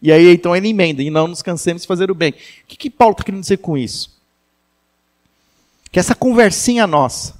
E 0.01 0.09
aí 0.09 0.33
então 0.33 0.55
ele 0.55 0.69
emenda, 0.69 1.03
e 1.03 1.09
não 1.09 1.27
nos 1.27 1.41
cansemos 1.41 1.81
de 1.81 1.87
fazer 1.89 2.09
o 2.09 2.15
bem. 2.15 2.31
O 2.31 2.35
que, 2.65 2.77
que 2.77 2.89
Paulo 2.89 3.11
está 3.11 3.25
querendo 3.25 3.41
dizer 3.41 3.57
com 3.57 3.77
isso? 3.77 4.17
Que 5.91 5.99
essa 5.99 6.15
conversinha 6.15 6.87
nossa, 6.87 7.33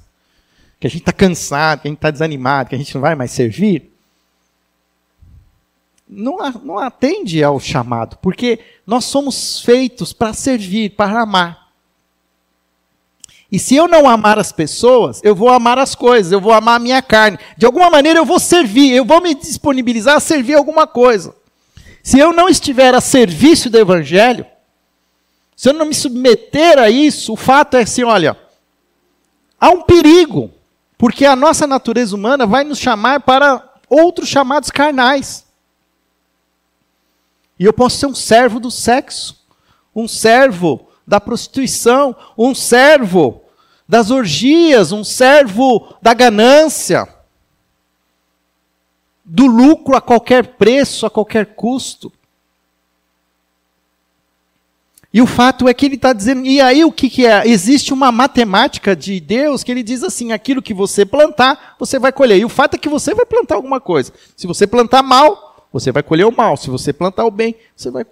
que 0.78 0.86
a 0.86 0.90
gente 0.90 1.00
está 1.00 1.14
cansado, 1.14 1.80
que 1.80 1.88
a 1.88 1.90
gente 1.90 1.96
está 1.96 2.10
desanimado, 2.10 2.68
que 2.68 2.74
a 2.74 2.78
gente 2.78 2.94
não 2.94 3.00
vai 3.00 3.14
mais 3.14 3.30
servir, 3.30 3.90
não, 6.08 6.36
não 6.62 6.78
atende 6.78 7.42
ao 7.42 7.58
chamado, 7.58 8.18
porque 8.20 8.58
nós 8.86 9.04
somos 9.04 9.60
feitos 9.60 10.12
para 10.12 10.32
servir, 10.32 10.90
para 10.90 11.20
amar. 11.20 11.64
E 13.50 13.58
se 13.58 13.76
eu 13.76 13.86
não 13.86 14.08
amar 14.08 14.38
as 14.38 14.50
pessoas, 14.50 15.20
eu 15.22 15.34
vou 15.34 15.48
amar 15.48 15.78
as 15.78 15.94
coisas, 15.94 16.32
eu 16.32 16.40
vou 16.40 16.52
amar 16.52 16.76
a 16.76 16.80
minha 16.80 17.00
carne. 17.00 17.38
De 17.56 17.64
alguma 17.64 17.88
maneira 17.88 18.18
eu 18.18 18.24
vou 18.24 18.40
servir, 18.40 18.92
eu 18.92 19.04
vou 19.04 19.20
me 19.20 19.34
disponibilizar 19.34 20.16
a 20.16 20.20
servir 20.20 20.54
alguma 20.54 20.86
coisa. 20.86 21.34
Se 22.02 22.18
eu 22.18 22.32
não 22.32 22.48
estiver 22.48 22.94
a 22.94 23.00
serviço 23.00 23.70
do 23.70 23.78
Evangelho, 23.78 24.44
se 25.56 25.68
eu 25.68 25.72
não 25.72 25.86
me 25.86 25.94
submeter 25.94 26.78
a 26.78 26.90
isso, 26.90 27.32
o 27.32 27.36
fato 27.36 27.76
é 27.76 27.82
assim: 27.82 28.02
olha, 28.02 28.36
há 29.60 29.70
um 29.70 29.82
perigo, 29.82 30.50
porque 30.98 31.24
a 31.24 31.36
nossa 31.36 31.66
natureza 31.66 32.14
humana 32.16 32.46
vai 32.46 32.64
nos 32.64 32.78
chamar 32.78 33.20
para 33.20 33.62
outros 33.88 34.28
chamados 34.28 34.70
carnais. 34.70 35.43
E 37.58 37.64
eu 37.64 37.72
posso 37.72 37.98
ser 37.98 38.06
um 38.06 38.14
servo 38.14 38.58
do 38.58 38.70
sexo, 38.70 39.44
um 39.94 40.08
servo 40.08 40.88
da 41.06 41.20
prostituição, 41.20 42.16
um 42.36 42.54
servo 42.54 43.42
das 43.88 44.10
orgias, 44.10 44.92
um 44.92 45.04
servo 45.04 45.94
da 46.00 46.14
ganância, 46.14 47.06
do 49.24 49.46
lucro 49.46 49.96
a 49.96 50.00
qualquer 50.00 50.56
preço, 50.56 51.06
a 51.06 51.10
qualquer 51.10 51.54
custo. 51.54 52.12
E 55.12 55.22
o 55.22 55.26
fato 55.26 55.68
é 55.68 55.72
que 55.72 55.86
ele 55.86 55.94
está 55.94 56.12
dizendo, 56.12 56.44
e 56.44 56.60
aí 56.60 56.84
o 56.84 56.90
que, 56.90 57.08
que, 57.08 57.24
é? 57.24 57.46
Existe 57.46 57.92
uma 57.92 58.10
matemática 58.10 58.96
de 58.96 59.20
Deus 59.20 59.62
que 59.62 59.70
ele 59.70 59.82
diz 59.82 60.02
assim: 60.02 60.32
aquilo 60.32 60.60
que 60.60 60.74
você 60.74 61.06
plantar, 61.06 61.76
você 61.78 62.00
vai 62.00 62.10
colher. 62.10 62.38
E 62.38 62.44
o 62.44 62.48
fato 62.48 62.74
é 62.74 62.78
que 62.78 62.88
você 62.88 63.14
vai 63.14 63.24
plantar 63.24 63.54
alguma 63.54 63.80
coisa. 63.80 64.12
Se 64.36 64.44
você 64.48 64.66
plantar 64.66 65.04
mal, 65.04 65.43
você 65.74 65.90
vai 65.90 66.04
colher 66.04 66.24
o 66.24 66.30
mal. 66.30 66.56
Se 66.56 66.70
você 66.70 66.92
plantar 66.92 67.24
o 67.24 67.32
bem, 67.32 67.56
você 67.74 67.90
vai. 67.90 68.06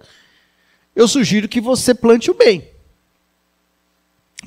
Eu 0.93 1.07
sugiro 1.07 1.47
que 1.47 1.61
você 1.61 1.95
plante 1.95 2.29
o 2.29 2.33
bem. 2.33 2.67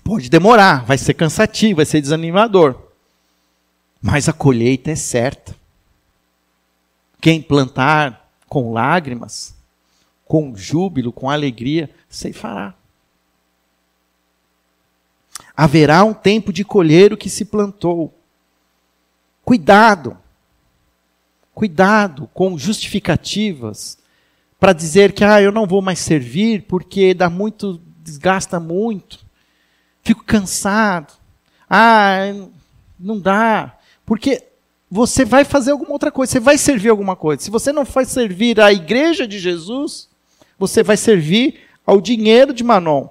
Pode 0.04 0.28
demorar, 0.28 0.84
vai 0.84 0.98
ser 0.98 1.14
cansativo, 1.14 1.76
vai 1.76 1.86
ser 1.86 2.02
desanimador. 2.02 2.78
Mas 4.02 4.28
a 4.28 4.34
colheita 4.34 4.90
é 4.90 4.94
certa. 4.94 5.56
Quem 7.18 7.40
plantar 7.40 8.30
com 8.50 8.74
lágrimas, 8.74 9.56
com 10.26 10.54
júbilo, 10.54 11.10
com 11.10 11.30
alegria, 11.30 11.88
ceifará. 12.10 12.74
Haverá 15.56 16.04
um 16.04 16.12
tempo 16.12 16.52
de 16.52 16.66
colher 16.66 17.14
o 17.14 17.16
que 17.16 17.30
se 17.30 17.46
plantou. 17.46 18.12
Cuidado. 19.42 20.18
Cuidado 21.56 22.28
com 22.34 22.58
justificativas 22.58 23.96
para 24.60 24.74
dizer 24.74 25.14
que 25.14 25.24
ah, 25.24 25.40
eu 25.40 25.50
não 25.50 25.66
vou 25.66 25.80
mais 25.80 25.98
servir 26.00 26.66
porque 26.68 27.14
dá 27.14 27.30
muito, 27.30 27.80
desgasta 28.02 28.60
muito. 28.60 29.24
Fico 30.02 30.22
cansado. 30.22 31.14
Ah, 31.66 32.26
não 33.00 33.18
dá. 33.18 33.78
Porque 34.04 34.44
você 34.90 35.24
vai 35.24 35.46
fazer 35.46 35.70
alguma 35.70 35.92
outra 35.92 36.12
coisa, 36.12 36.32
você 36.32 36.40
vai 36.40 36.58
servir 36.58 36.90
alguma 36.90 37.16
coisa. 37.16 37.44
Se 37.44 37.50
você 37.50 37.72
não 37.72 37.84
vai 37.84 38.04
servir 38.04 38.60
à 38.60 38.70
igreja 38.70 39.26
de 39.26 39.38
Jesus, 39.38 40.10
você 40.58 40.82
vai 40.82 40.98
servir 40.98 41.60
ao 41.86 42.02
dinheiro 42.02 42.52
de 42.52 42.62
Manon. 42.62 43.08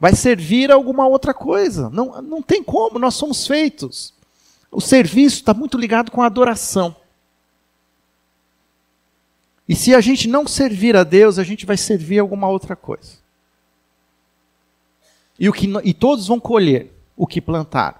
Vai 0.00 0.16
servir 0.16 0.68
a 0.72 0.74
alguma 0.74 1.06
outra 1.06 1.32
coisa. 1.32 1.88
Não, 1.90 2.20
não 2.20 2.42
tem 2.42 2.60
como, 2.60 2.98
nós 2.98 3.14
somos 3.14 3.46
feitos. 3.46 4.12
O 4.68 4.80
serviço 4.80 5.36
está 5.36 5.54
muito 5.54 5.78
ligado 5.78 6.10
com 6.10 6.20
a 6.20 6.26
adoração. 6.26 6.96
E 9.68 9.74
se 9.74 9.94
a 9.94 10.00
gente 10.00 10.28
não 10.28 10.46
servir 10.46 10.96
a 10.96 11.04
Deus, 11.04 11.38
a 11.38 11.44
gente 11.44 11.64
vai 11.64 11.76
servir 11.76 12.18
alguma 12.18 12.48
outra 12.48 12.76
coisa. 12.76 13.24
E, 15.38 15.48
o 15.48 15.52
que, 15.52 15.72
e 15.82 15.94
todos 15.94 16.26
vão 16.26 16.38
colher 16.38 16.92
o 17.16 17.26
que 17.26 17.40
plantaram. 17.40 17.98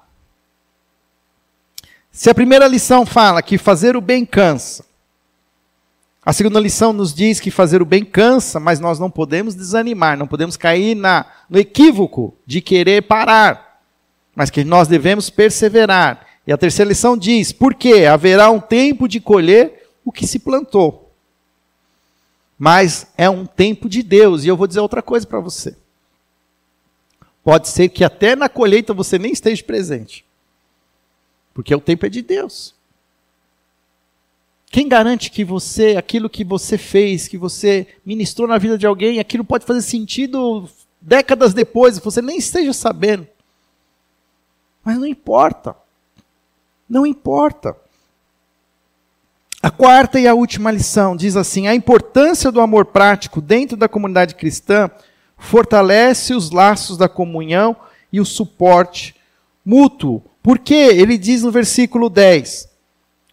Se 2.10 2.30
a 2.30 2.34
primeira 2.34 2.68
lição 2.68 3.04
fala 3.04 3.42
que 3.42 3.58
fazer 3.58 3.96
o 3.96 4.00
bem 4.00 4.24
cansa, 4.24 4.84
a 6.24 6.32
segunda 6.32 6.60
lição 6.60 6.92
nos 6.92 7.12
diz 7.12 7.38
que 7.38 7.50
fazer 7.50 7.82
o 7.82 7.84
bem 7.84 8.04
cansa, 8.04 8.58
mas 8.58 8.80
nós 8.80 8.98
não 8.98 9.10
podemos 9.10 9.54
desanimar, 9.54 10.16
não 10.16 10.26
podemos 10.26 10.56
cair 10.56 10.94
na, 10.94 11.26
no 11.50 11.58
equívoco 11.58 12.34
de 12.46 12.60
querer 12.60 13.02
parar, 13.02 13.82
mas 14.34 14.48
que 14.48 14.64
nós 14.64 14.88
devemos 14.88 15.28
perseverar. 15.28 16.26
E 16.46 16.52
a 16.52 16.56
terceira 16.56 16.88
lição 16.88 17.16
diz: 17.16 17.52
porque 17.52 18.06
haverá 18.06 18.50
um 18.50 18.60
tempo 18.60 19.06
de 19.06 19.20
colher 19.20 19.90
o 20.04 20.12
que 20.12 20.26
se 20.26 20.38
plantou. 20.38 21.03
Mas 22.64 23.08
é 23.18 23.28
um 23.28 23.44
tempo 23.44 23.90
de 23.90 24.02
Deus, 24.02 24.42
e 24.42 24.48
eu 24.48 24.56
vou 24.56 24.66
dizer 24.66 24.80
outra 24.80 25.02
coisa 25.02 25.26
para 25.26 25.38
você. 25.38 25.76
Pode 27.42 27.68
ser 27.68 27.90
que 27.90 28.02
até 28.02 28.34
na 28.34 28.48
colheita 28.48 28.94
você 28.94 29.18
nem 29.18 29.32
esteja 29.32 29.62
presente. 29.62 30.24
Porque 31.52 31.74
o 31.74 31.80
tempo 31.80 32.06
é 32.06 32.08
de 32.08 32.22
Deus. 32.22 32.74
Quem 34.70 34.88
garante 34.88 35.30
que 35.30 35.44
você, 35.44 35.94
aquilo 35.98 36.30
que 36.30 36.42
você 36.42 36.78
fez, 36.78 37.28
que 37.28 37.36
você 37.36 37.86
ministrou 38.02 38.48
na 38.48 38.56
vida 38.56 38.78
de 38.78 38.86
alguém, 38.86 39.20
aquilo 39.20 39.44
pode 39.44 39.66
fazer 39.66 39.82
sentido 39.82 40.66
décadas 40.98 41.52
depois, 41.52 41.98
você 41.98 42.22
nem 42.22 42.38
esteja 42.38 42.72
sabendo. 42.72 43.28
Mas 44.82 44.96
não 44.96 45.04
importa. 45.04 45.76
Não 46.88 47.04
importa. 47.04 47.76
A 49.64 49.70
quarta 49.70 50.20
e 50.20 50.28
a 50.28 50.34
última 50.34 50.70
lição 50.70 51.16
diz 51.16 51.36
assim: 51.36 51.66
a 51.66 51.74
importância 51.74 52.52
do 52.52 52.60
amor 52.60 52.84
prático 52.84 53.40
dentro 53.40 53.78
da 53.78 53.88
comunidade 53.88 54.34
cristã 54.34 54.90
fortalece 55.38 56.34
os 56.34 56.50
laços 56.50 56.98
da 56.98 57.08
comunhão 57.08 57.74
e 58.12 58.20
o 58.20 58.26
suporte 58.26 59.14
mútuo 59.64 60.22
porque 60.42 60.74
ele 60.74 61.16
diz 61.16 61.42
no 61.42 61.50
versículo 61.50 62.10
10: 62.10 62.68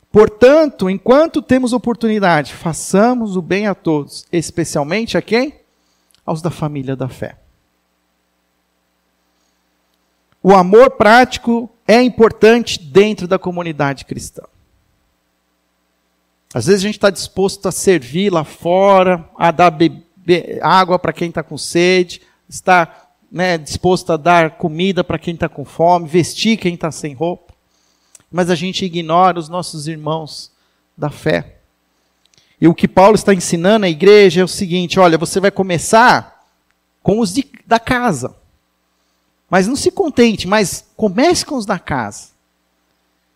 Portanto, 0.09 0.89
enquanto 0.89 1.41
temos 1.41 1.73
oportunidade, 1.73 2.53
façamos 2.53 3.35
o 3.35 3.41
bem 3.41 3.67
a 3.67 3.75
todos, 3.75 4.25
especialmente 4.31 5.17
a 5.17 5.21
quem? 5.21 5.59
Aos 6.25 6.41
da 6.41 6.49
família 6.49 6.95
da 6.95 7.09
fé. 7.09 7.35
O 10.41 10.53
amor 10.53 10.91
prático 10.91 11.69
é 11.85 12.01
importante 12.01 12.79
dentro 12.81 13.27
da 13.27 13.37
comunidade 13.37 14.05
cristã. 14.05 14.43
Às 16.53 16.65
vezes 16.65 16.81
a 16.81 16.87
gente 16.87 16.97
está 16.97 17.09
disposto 17.09 17.67
a 17.67 17.71
servir 17.71 18.31
lá 18.31 18.43
fora, 18.43 19.27
a 19.37 19.51
dar 19.51 19.73
água 20.61 20.99
para 20.99 21.13
quem 21.13 21.29
está 21.29 21.41
com 21.41 21.57
sede, 21.57 22.21
está 22.47 23.09
né, 23.31 23.57
disposto 23.57 24.11
a 24.11 24.17
dar 24.17 24.57
comida 24.57 25.03
para 25.03 25.17
quem 25.17 25.33
está 25.33 25.47
com 25.47 25.63
fome, 25.63 26.07
vestir 26.07 26.57
quem 26.57 26.73
está 26.73 26.91
sem 26.91 27.13
roupa, 27.13 27.53
mas 28.29 28.49
a 28.49 28.55
gente 28.55 28.83
ignora 28.83 29.39
os 29.39 29.47
nossos 29.47 29.87
irmãos 29.87 30.51
da 30.97 31.09
fé. 31.09 31.57
E 32.59 32.67
o 32.67 32.75
que 32.75 32.87
Paulo 32.87 33.15
está 33.15 33.33
ensinando 33.33 33.85
à 33.85 33.89
igreja 33.89 34.41
é 34.41 34.43
o 34.43 34.47
seguinte: 34.47 34.99
olha, 34.99 35.17
você 35.17 35.39
vai 35.39 35.49
começar 35.49 36.45
com 37.01 37.19
os 37.19 37.33
de, 37.33 37.49
da 37.65 37.79
casa. 37.79 38.35
Mas 39.49 39.67
não 39.67 39.75
se 39.75 39.89
contente, 39.91 40.47
mas 40.47 40.85
comece 40.95 41.45
com 41.45 41.55
os 41.55 41.65
da 41.65 41.79
casa. 41.79 42.29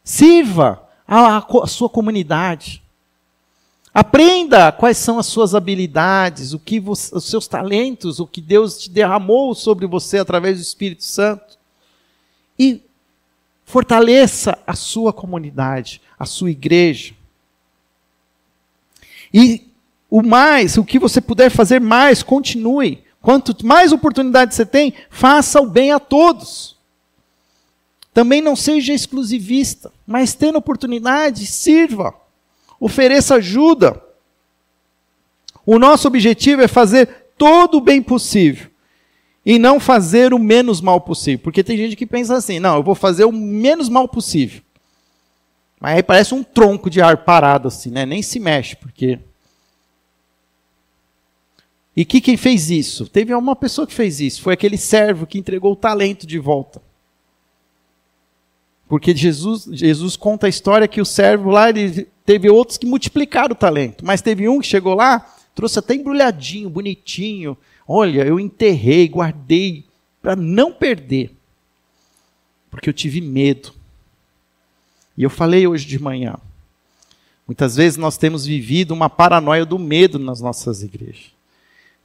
Sirva 0.04 0.88
a, 1.08 1.38
a, 1.38 1.46
a 1.64 1.68
sua 1.68 1.90
comunidade. 1.90 2.85
Aprenda 3.96 4.74
quais 4.74 4.98
são 4.98 5.18
as 5.18 5.26
suas 5.26 5.56
habilidades, 5.56 6.52
o 6.52 6.60
que 6.60 6.82
você, 6.82 7.16
os 7.16 7.24
seus 7.24 7.48
talentos, 7.48 8.20
o 8.20 8.28
que 8.28 8.42
Deus 8.42 8.78
te 8.78 8.90
derramou 8.90 9.56
sobre 9.56 9.88
você 9.88 10.18
através 10.18 10.58
do 10.58 10.64
Espírito 10.64 11.06
Santo. 11.06 11.58
E 12.60 12.82
fortaleça 13.64 14.60
a 14.68 14.74
sua 14.74 15.14
comunidade, 15.14 16.02
a 16.20 16.26
sua 16.26 16.52
igreja. 16.52 17.14
E 19.34 19.72
o 20.10 20.22
mais, 20.22 20.78
o 20.78 20.84
que 20.84 21.00
você 21.00 21.22
puder 21.22 21.50
fazer 21.50 21.80
mais, 21.80 22.22
continue. 22.22 23.02
Quanto 23.22 23.66
mais 23.66 23.94
oportunidade 23.94 24.56
você 24.56 24.66
tem, 24.66 24.94
faça 25.10 25.62
o 25.62 25.70
bem 25.70 25.94
a 25.94 26.02
todos. 26.02 26.76
Também 28.14 28.42
não 28.42 28.58
seja 28.58 28.94
exclusivista, 28.94 29.90
mas 30.06 30.34
tendo 30.34 30.58
oportunidade, 30.58 31.46
sirva 31.46 32.25
ofereça 32.86 33.36
ajuda. 33.36 34.00
O 35.66 35.80
nosso 35.80 36.08
objetivo 36.08 36.62
é 36.62 36.68
fazer 36.68 37.32
todo 37.36 37.80
o 37.80 37.82
bem 37.82 38.00
possível 38.00 38.70
e 39.44 39.58
não 39.58 39.80
fazer 39.80 40.36
o 40.36 40.40
menos 40.40 40.82
mal 40.82 41.02
possível. 41.02 41.40
Porque 41.40 41.64
tem 41.64 41.76
gente 41.78 41.96
que 41.96 42.06
pensa 42.06 42.36
assim: 42.36 42.60
não, 42.60 42.76
eu 42.76 42.84
vou 42.84 42.94
fazer 42.94 43.26
o 43.26 43.32
menos 43.32 43.90
mal 43.90 44.08
possível. 44.08 44.62
Mas 45.80 45.96
aí 45.96 46.04
parece 46.04 46.36
um 46.36 46.44
tronco 46.44 46.88
de 46.88 47.02
ar 47.02 47.26
parado, 47.26 47.68
assim, 47.68 47.90
né? 47.90 48.06
Nem 48.06 48.22
se 48.22 48.40
mexe, 48.40 48.76
porque. 48.76 49.20
E 51.98 52.06
que 52.06 52.22
quem 52.22 52.38
fez 52.38 52.70
isso? 52.70 53.08
Teve 53.08 53.34
uma 53.34 53.56
pessoa 53.56 53.88
que 53.88 53.94
fez 53.94 54.20
isso. 54.20 54.44
Foi 54.44 54.54
aquele 54.54 54.78
servo 54.78 55.26
que 55.26 55.40
entregou 55.40 55.72
o 55.72 55.78
talento 55.78 56.28
de 56.28 56.38
volta. 56.38 56.82
Porque 58.88 59.16
Jesus, 59.16 59.68
Jesus 59.72 60.16
conta 60.16 60.46
a 60.46 60.50
história 60.50 60.88
que 60.88 61.02
o 61.02 61.06
servo 61.06 61.50
lá, 61.50 61.70
ele 61.70 62.08
teve 62.26 62.50
outros 62.50 62.78
que 62.78 62.86
multiplicaram 62.86 63.54
o 63.54 63.58
talento, 63.58 64.06
mas 64.06 64.22
teve 64.22 64.48
um 64.48 64.60
que 64.60 64.68
chegou 64.68 64.94
lá, 64.94 65.26
trouxe 65.54 65.80
até 65.80 65.96
embrulhadinho, 65.96 66.70
bonitinho. 66.70 67.58
Olha, 67.88 68.24
eu 68.24 68.40
enterrei, 68.40 69.08
guardei 69.08 69.86
para 70.22 70.36
não 70.36 70.72
perder. 70.72 71.36
Porque 72.70 72.90
eu 72.90 72.94
tive 72.94 73.22
medo. 73.22 73.74
E 75.18 75.24
eu 75.24 75.30
falei 75.30 75.66
hoje 75.66 75.86
de 75.86 75.98
manhã. 75.98 76.36
Muitas 77.48 77.76
vezes 77.76 77.98
nós 77.98 78.18
temos 78.18 78.46
vivido 78.46 78.92
uma 78.92 79.10
paranoia 79.10 79.66
do 79.66 79.78
medo 79.78 80.18
nas 80.18 80.42
nossas 80.42 80.82
igrejas. 80.84 81.35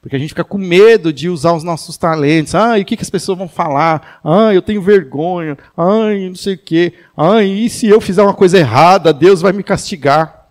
Porque 0.00 0.16
a 0.16 0.18
gente 0.18 0.30
fica 0.30 0.44
com 0.44 0.56
medo 0.56 1.12
de 1.12 1.28
usar 1.28 1.52
os 1.52 1.62
nossos 1.62 1.98
talentos. 1.98 2.54
Ah, 2.54 2.78
e 2.78 2.82
o 2.82 2.84
que, 2.84 2.96
que 2.96 3.02
as 3.02 3.10
pessoas 3.10 3.36
vão 3.36 3.48
falar? 3.48 4.20
Ah, 4.24 4.52
eu 4.54 4.62
tenho 4.62 4.80
vergonha. 4.80 5.58
Ah, 5.76 6.08
não 6.26 6.34
sei 6.34 6.54
o 6.54 6.58
quê. 6.58 6.94
Ah, 7.14 7.42
e 7.42 7.68
se 7.68 7.86
eu 7.86 8.00
fizer 8.00 8.22
uma 8.22 8.32
coisa 8.32 8.58
errada, 8.58 9.12
Deus 9.12 9.42
vai 9.42 9.52
me 9.52 9.62
castigar. 9.62 10.48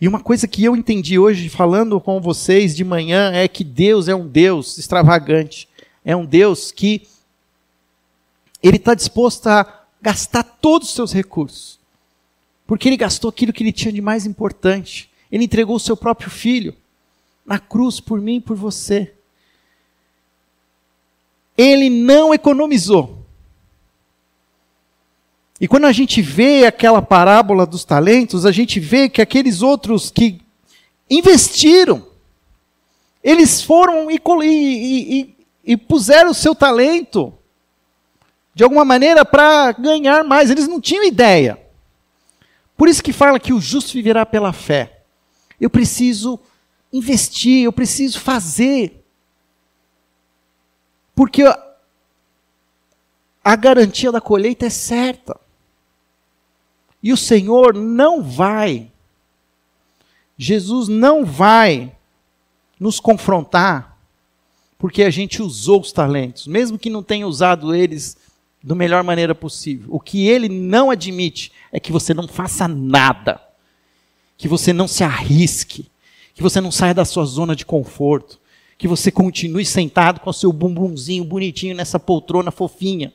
E 0.00 0.08
uma 0.08 0.18
coisa 0.18 0.48
que 0.48 0.64
eu 0.64 0.74
entendi 0.74 1.16
hoje, 1.16 1.48
falando 1.48 2.00
com 2.00 2.20
vocês 2.20 2.74
de 2.74 2.82
manhã, 2.82 3.30
é 3.32 3.46
que 3.46 3.62
Deus 3.62 4.08
é 4.08 4.14
um 4.16 4.26
Deus 4.26 4.76
extravagante. 4.76 5.68
É 6.04 6.16
um 6.16 6.26
Deus 6.26 6.72
que 6.72 7.06
Ele 8.60 8.78
está 8.78 8.92
disposto 8.94 9.46
a 9.46 9.84
gastar 10.00 10.42
todos 10.42 10.88
os 10.88 10.94
seus 10.96 11.12
recursos. 11.12 11.78
Porque 12.66 12.88
Ele 12.88 12.96
gastou 12.96 13.28
aquilo 13.28 13.52
que 13.52 13.62
Ele 13.62 13.70
tinha 13.70 13.92
de 13.92 14.00
mais 14.00 14.26
importante. 14.26 15.11
Ele 15.32 15.44
entregou 15.44 15.76
o 15.76 15.80
seu 15.80 15.96
próprio 15.96 16.30
filho 16.30 16.76
na 17.44 17.58
cruz 17.58 17.98
por 17.98 18.20
mim 18.20 18.36
e 18.36 18.40
por 18.40 18.54
você. 18.54 19.14
Ele 21.56 21.88
não 21.88 22.34
economizou. 22.34 23.26
E 25.58 25.66
quando 25.66 25.86
a 25.86 25.92
gente 25.92 26.20
vê 26.20 26.66
aquela 26.66 27.00
parábola 27.00 27.64
dos 27.64 27.84
talentos, 27.84 28.44
a 28.44 28.52
gente 28.52 28.78
vê 28.78 29.08
que 29.08 29.22
aqueles 29.22 29.62
outros 29.62 30.10
que 30.10 30.40
investiram, 31.08 32.06
eles 33.22 33.62
foram 33.62 34.10
e, 34.10 34.20
e, 34.42 35.20
e, 35.20 35.36
e 35.64 35.76
puseram 35.76 36.30
o 36.30 36.34
seu 36.34 36.54
talento 36.54 37.32
de 38.54 38.64
alguma 38.64 38.84
maneira 38.84 39.24
para 39.24 39.72
ganhar 39.72 40.24
mais. 40.24 40.50
Eles 40.50 40.68
não 40.68 40.80
tinham 40.80 41.04
ideia. 41.04 41.58
Por 42.76 42.88
isso 42.88 43.02
que 43.02 43.12
fala 43.12 43.38
que 43.38 43.52
o 43.52 43.60
justo 43.60 43.92
viverá 43.92 44.26
pela 44.26 44.52
fé. 44.52 45.01
Eu 45.62 45.70
preciso 45.70 46.40
investir, 46.92 47.62
eu 47.62 47.72
preciso 47.72 48.18
fazer. 48.18 49.02
Porque 51.14 51.42
a 53.44 53.56
garantia 53.56 54.10
da 54.10 54.20
colheita 54.20 54.66
é 54.66 54.70
certa. 54.70 55.38
E 57.00 57.12
o 57.12 57.16
Senhor 57.16 57.74
não 57.74 58.22
vai, 58.22 58.90
Jesus 60.36 60.88
não 60.88 61.24
vai 61.24 61.94
nos 62.78 62.98
confrontar 63.00 63.96
porque 64.78 65.04
a 65.04 65.10
gente 65.10 65.40
usou 65.40 65.80
os 65.80 65.92
talentos, 65.92 66.48
mesmo 66.48 66.76
que 66.76 66.90
não 66.90 67.04
tenha 67.04 67.26
usado 67.26 67.72
eles 67.72 68.16
da 68.60 68.74
melhor 68.74 69.04
maneira 69.04 69.32
possível. 69.32 69.86
O 69.90 70.00
que 70.00 70.26
ele 70.26 70.48
não 70.48 70.90
admite 70.90 71.52
é 71.70 71.78
que 71.78 71.92
você 71.92 72.12
não 72.12 72.26
faça 72.26 72.66
nada, 72.66 73.40
que 74.36 74.48
você 74.48 74.72
não 74.72 74.88
se 74.88 75.04
arrisque, 75.04 75.90
que 76.34 76.42
você 76.42 76.60
não 76.60 76.72
saia 76.72 76.94
da 76.94 77.04
sua 77.04 77.24
zona 77.24 77.54
de 77.54 77.64
conforto, 77.64 78.40
que 78.76 78.88
você 78.88 79.10
continue 79.10 79.64
sentado 79.64 80.20
com 80.20 80.30
o 80.30 80.34
seu 80.34 80.52
bumbumzinho 80.52 81.24
bonitinho 81.24 81.76
nessa 81.76 82.00
poltrona 82.00 82.50
fofinha. 82.50 83.12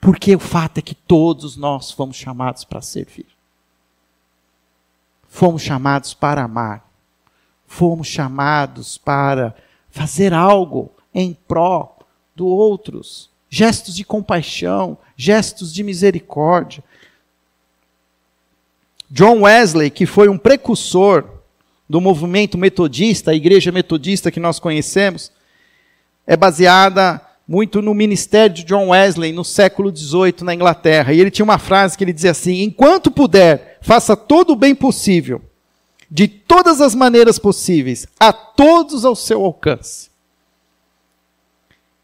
Porque 0.00 0.34
o 0.34 0.38
fato 0.38 0.78
é 0.78 0.82
que 0.82 0.94
todos 0.94 1.56
nós 1.56 1.90
fomos 1.90 2.16
chamados 2.16 2.64
para 2.64 2.80
servir. 2.80 3.26
Fomos 5.28 5.62
chamados 5.62 6.14
para 6.14 6.44
amar. 6.44 6.88
Fomos 7.66 8.06
chamados 8.06 8.96
para 8.96 9.54
fazer 9.90 10.32
algo 10.32 10.90
em 11.12 11.34
pró 11.34 11.98
do 12.34 12.46
outros. 12.46 13.28
Gestos 13.50 13.96
de 13.96 14.04
compaixão, 14.04 14.96
gestos 15.16 15.74
de 15.74 15.82
misericórdia. 15.82 16.84
John 19.10 19.42
Wesley, 19.42 19.90
que 19.90 20.06
foi 20.06 20.28
um 20.28 20.38
precursor 20.38 21.24
do 21.88 22.00
movimento 22.00 22.58
metodista, 22.58 23.30
a 23.30 23.34
igreja 23.34 23.70
metodista 23.70 24.30
que 24.30 24.40
nós 24.40 24.58
conhecemos, 24.58 25.30
é 26.26 26.36
baseada 26.36 27.20
muito 27.46 27.80
no 27.80 27.94
ministério 27.94 28.54
de 28.54 28.64
John 28.64 28.88
Wesley 28.88 29.32
no 29.32 29.44
século 29.44 29.96
XVIII 29.96 30.42
na 30.42 30.54
Inglaterra. 30.54 31.12
E 31.12 31.20
ele 31.20 31.30
tinha 31.30 31.44
uma 31.44 31.58
frase 31.58 31.96
que 31.96 32.02
ele 32.02 32.12
dizia 32.12 32.32
assim: 32.32 32.62
Enquanto 32.62 33.10
puder, 33.10 33.78
faça 33.80 34.16
todo 34.16 34.50
o 34.50 34.56
bem 34.56 34.74
possível, 34.74 35.40
de 36.10 36.26
todas 36.26 36.80
as 36.80 36.94
maneiras 36.94 37.38
possíveis, 37.38 38.06
a 38.18 38.32
todos 38.32 39.04
ao 39.04 39.14
seu 39.14 39.44
alcance. 39.44 40.10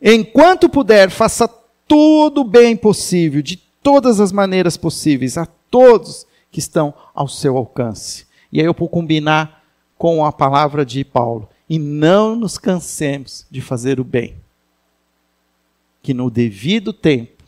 Enquanto 0.00 0.68
puder, 0.68 1.10
faça 1.10 1.48
todo 1.88 2.42
o 2.42 2.44
bem 2.44 2.76
possível, 2.76 3.42
de 3.42 3.56
todas 3.56 4.20
as 4.20 4.30
maneiras 4.30 4.76
possíveis, 4.76 5.36
a 5.36 5.46
todos 5.70 6.26
que 6.52 6.60
estão 6.60 6.94
ao 7.12 7.26
seu 7.26 7.56
alcance. 7.56 8.26
E 8.52 8.60
aí 8.60 8.66
eu 8.66 8.74
vou 8.74 8.88
combinar 8.88 9.64
com 9.98 10.24
a 10.24 10.30
palavra 10.30 10.86
de 10.86 11.04
Paulo. 11.04 11.48
E 11.68 11.78
não 11.78 12.36
nos 12.36 12.58
cansemos 12.58 13.44
de 13.50 13.60
fazer 13.60 13.98
o 13.98 14.04
bem, 14.04 14.36
que 16.02 16.12
no 16.12 16.30
devido 16.30 16.92
tempo 16.92 17.42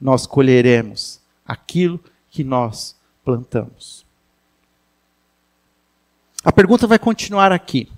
nós 0.00 0.26
colheremos 0.26 1.20
aquilo 1.44 2.00
que 2.30 2.42
nós 2.42 2.96
plantamos. 3.24 4.06
A 6.44 6.52
pergunta 6.52 6.86
vai 6.86 6.98
continuar 6.98 7.50
aqui. 7.50 7.90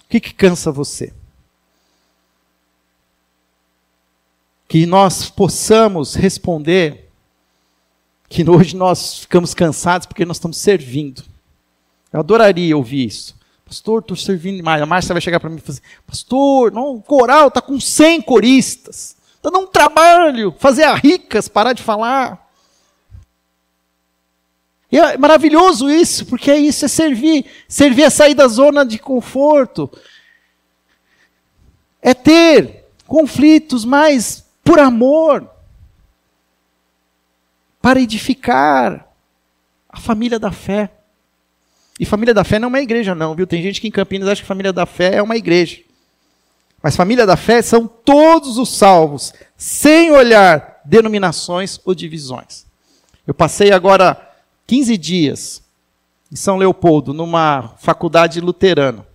O 0.00 0.08
que, 0.08 0.18
que 0.18 0.32
cansa 0.32 0.72
você? 0.72 1.12
que 4.74 4.86
nós 4.86 5.30
possamos 5.30 6.16
responder 6.16 7.03
que 8.28 8.48
hoje 8.48 8.76
nós 8.76 9.20
ficamos 9.20 9.54
cansados 9.54 10.06
porque 10.06 10.24
nós 10.24 10.36
estamos 10.36 10.56
servindo. 10.56 11.22
Eu 12.12 12.20
adoraria 12.20 12.76
ouvir 12.76 13.06
isso. 13.06 13.34
Pastor, 13.64 14.00
estou 14.00 14.16
servindo 14.16 14.56
demais. 14.56 14.82
A 14.82 14.86
Márcia 14.86 15.14
vai 15.14 15.20
chegar 15.20 15.40
para 15.40 15.50
mim 15.50 15.56
e 15.56 15.60
falar 15.60 15.72
assim, 15.72 15.82
pastor, 16.06 16.72
não, 16.72 16.96
o 16.96 17.02
coral 17.02 17.48
está 17.48 17.60
com 17.60 17.80
100 17.80 18.22
coristas. 18.22 19.16
Está 19.36 19.50
dando 19.50 19.64
um 19.64 19.66
trabalho, 19.66 20.54
fazer 20.58 20.84
a 20.84 20.94
ricas, 20.94 21.48
parar 21.48 21.72
de 21.72 21.82
falar. 21.82 22.48
E 24.90 24.98
é 24.98 25.18
maravilhoso 25.18 25.90
isso, 25.90 26.24
porque 26.26 26.50
é 26.50 26.56
isso, 26.56 26.84
é 26.84 26.88
servir. 26.88 27.44
Servir 27.68 28.04
é 28.04 28.10
sair 28.10 28.34
da 28.34 28.46
zona 28.46 28.86
de 28.86 28.98
conforto. 28.98 29.90
É 32.00 32.14
ter 32.14 32.84
conflitos 33.06 33.84
mais 33.84 34.44
por 34.62 34.78
amor, 34.78 35.50
para 37.84 38.00
edificar 38.00 39.06
a 39.90 40.00
família 40.00 40.38
da 40.38 40.50
fé. 40.50 40.90
E 42.00 42.06
família 42.06 42.32
da 42.32 42.42
fé 42.42 42.58
não 42.58 42.68
é 42.68 42.70
uma 42.70 42.80
igreja, 42.80 43.14
não, 43.14 43.34
viu? 43.34 43.46
Tem 43.46 43.62
gente 43.62 43.78
que 43.78 43.86
em 43.86 43.90
Campinas 43.90 44.26
acha 44.26 44.40
que 44.40 44.48
família 44.48 44.72
da 44.72 44.86
fé 44.86 45.16
é 45.16 45.22
uma 45.22 45.36
igreja. 45.36 45.82
Mas 46.82 46.96
família 46.96 47.26
da 47.26 47.36
fé 47.36 47.60
são 47.60 47.86
todos 47.86 48.56
os 48.56 48.74
salvos, 48.74 49.34
sem 49.54 50.10
olhar 50.10 50.80
denominações 50.82 51.78
ou 51.84 51.94
divisões. 51.94 52.64
Eu 53.26 53.34
passei 53.34 53.70
agora 53.70 54.32
15 54.66 54.96
dias 54.96 55.62
em 56.32 56.36
São 56.36 56.56
Leopoldo, 56.56 57.12
numa 57.12 57.74
faculdade 57.76 58.40
luterana. 58.40 59.06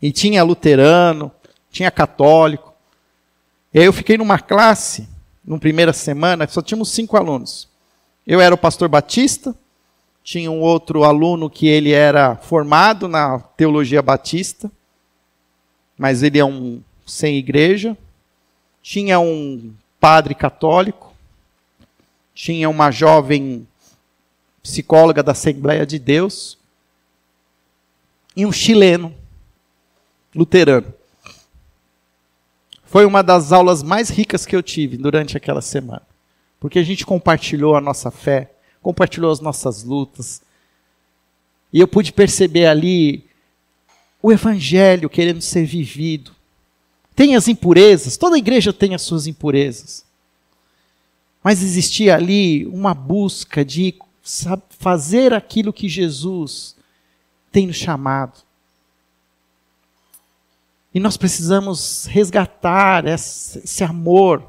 E 0.00 0.10
tinha 0.10 0.42
luterano, 0.42 1.30
tinha 1.70 1.90
católico, 1.90 2.72
e 3.74 3.80
aí 3.80 3.84
eu 3.84 3.92
fiquei 3.92 4.16
numa 4.16 4.38
classe, 4.38 5.06
numa 5.46 5.58
primeira 5.58 5.92
semana, 5.92 6.48
só 6.48 6.60
tínhamos 6.60 6.90
cinco 6.90 7.16
alunos. 7.16 7.68
Eu 8.26 8.40
era 8.40 8.54
o 8.54 8.58
pastor 8.58 8.88
Batista, 8.88 9.54
tinha 10.24 10.50
um 10.50 10.60
outro 10.60 11.04
aluno 11.04 11.48
que 11.48 11.68
ele 11.68 11.92
era 11.92 12.34
formado 12.34 13.06
na 13.06 13.38
teologia 13.38 14.02
batista, 14.02 14.68
mas 15.96 16.24
ele 16.24 16.38
é 16.40 16.44
um 16.44 16.82
sem 17.06 17.36
igreja. 17.36 17.96
Tinha 18.82 19.20
um 19.20 19.72
padre 20.00 20.34
católico, 20.34 21.14
tinha 22.34 22.68
uma 22.68 22.90
jovem 22.90 23.68
psicóloga 24.60 25.22
da 25.22 25.30
Assembleia 25.30 25.86
de 25.86 25.96
Deus 25.96 26.58
e 28.36 28.44
um 28.44 28.50
chileno 28.50 29.14
luterano. 30.34 30.92
Foi 32.86 33.04
uma 33.04 33.22
das 33.22 33.52
aulas 33.52 33.82
mais 33.82 34.08
ricas 34.08 34.46
que 34.46 34.54
eu 34.54 34.62
tive 34.62 34.96
durante 34.96 35.36
aquela 35.36 35.60
semana. 35.60 36.02
Porque 36.58 36.78
a 36.78 36.82
gente 36.82 37.04
compartilhou 37.04 37.76
a 37.76 37.80
nossa 37.80 38.10
fé, 38.10 38.52
compartilhou 38.80 39.30
as 39.30 39.40
nossas 39.40 39.82
lutas. 39.82 40.40
E 41.72 41.80
eu 41.80 41.88
pude 41.88 42.12
perceber 42.12 42.66
ali 42.66 43.24
o 44.22 44.32
evangelho 44.32 45.10
querendo 45.10 45.40
ser 45.40 45.66
vivido. 45.66 46.30
Tem 47.14 47.34
as 47.34 47.48
impurezas, 47.48 48.16
toda 48.16 48.38
igreja 48.38 48.72
tem 48.72 48.94
as 48.94 49.02
suas 49.02 49.26
impurezas. 49.26 50.04
Mas 51.42 51.62
existia 51.62 52.14
ali 52.14 52.66
uma 52.66 52.94
busca 52.94 53.64
de 53.64 53.94
fazer 54.70 55.32
aquilo 55.32 55.72
que 55.72 55.88
Jesus 55.88 56.76
tem 57.50 57.66
nos 57.66 57.76
chamado. 57.76 58.45
E 60.96 60.98
nós 60.98 61.18
precisamos 61.18 62.06
resgatar 62.06 63.04
esse 63.06 63.84
amor 63.84 64.42